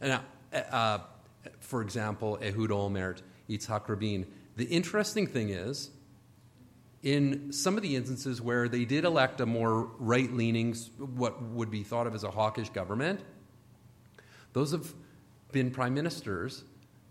Now, 0.00 0.22
uh, 0.52 0.98
for 1.60 1.82
example, 1.82 2.38
Ehud 2.42 2.70
Olmert, 2.70 3.22
Yitzhak 3.48 3.88
Rabin. 3.88 4.26
The 4.56 4.64
interesting 4.64 5.26
thing 5.26 5.50
is, 5.50 5.90
in 7.06 7.52
some 7.52 7.76
of 7.76 7.84
the 7.84 7.94
instances 7.94 8.42
where 8.42 8.68
they 8.68 8.84
did 8.84 9.04
elect 9.04 9.40
a 9.40 9.46
more 9.46 9.84
right 10.00 10.32
leaning, 10.32 10.74
what 10.98 11.40
would 11.40 11.70
be 11.70 11.84
thought 11.84 12.04
of 12.04 12.16
as 12.16 12.24
a 12.24 12.30
hawkish 12.32 12.68
government, 12.70 13.20
those 14.52 14.72
have 14.72 14.92
been 15.52 15.70
prime 15.70 15.94
ministers 15.94 16.64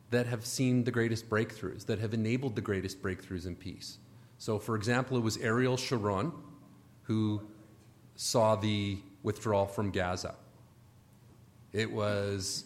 that 0.09 0.27
have 0.27 0.45
seen 0.45 0.83
the 0.83 0.91
greatest 0.91 1.29
breakthroughs, 1.29 1.85
that 1.85 1.99
have 1.99 2.13
enabled 2.13 2.57
the 2.57 2.61
greatest 2.61 3.01
breakthroughs 3.01 3.45
in 3.45 3.55
peace. 3.55 3.97
So, 4.37 4.59
for 4.59 4.75
example, 4.75 5.15
it 5.15 5.21
was 5.21 5.37
Ariel 5.37 5.77
Sharon 5.77 6.33
who 7.03 7.41
saw 8.17 8.57
the 8.57 8.97
withdrawal 9.23 9.65
from 9.65 9.91
Gaza. 9.91 10.35
It 11.71 11.89
was 11.89 12.65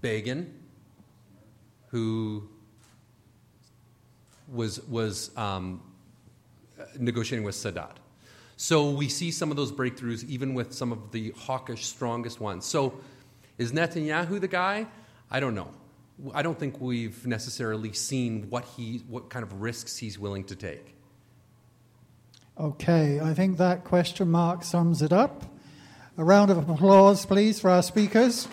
Begin 0.00 0.54
who 1.88 2.48
was, 4.48 4.80
was 4.88 5.36
um, 5.36 5.82
negotiating 6.98 7.44
with 7.44 7.54
Sadat. 7.54 7.96
So 8.56 8.90
we 8.90 9.08
see 9.08 9.30
some 9.30 9.50
of 9.50 9.56
those 9.56 9.70
breakthroughs 9.70 10.24
even 10.24 10.54
with 10.54 10.72
some 10.72 10.92
of 10.92 11.12
the 11.12 11.30
hawkish, 11.36 11.84
strongest 11.84 12.40
ones. 12.40 12.64
So 12.64 13.00
is 13.58 13.72
Netanyahu 13.72 14.40
the 14.40 14.48
guy? 14.48 14.86
I 15.30 15.40
don't 15.40 15.54
know. 15.54 15.70
I 16.34 16.42
don't 16.42 16.58
think 16.58 16.80
we've 16.80 17.26
necessarily 17.26 17.92
seen 17.92 18.48
what, 18.48 18.64
he, 18.64 19.02
what 19.08 19.28
kind 19.28 19.42
of 19.42 19.60
risks 19.60 19.98
he's 19.98 20.18
willing 20.18 20.44
to 20.44 20.56
take. 20.56 20.94
Okay, 22.58 23.20
I 23.20 23.34
think 23.34 23.58
that 23.58 23.84
question 23.84 24.30
mark 24.30 24.64
sums 24.64 25.02
it 25.02 25.12
up. 25.12 25.44
A 26.16 26.24
round 26.24 26.50
of 26.50 26.70
applause, 26.70 27.26
please, 27.26 27.60
for 27.60 27.68
our 27.68 27.82
speakers. 27.82 28.48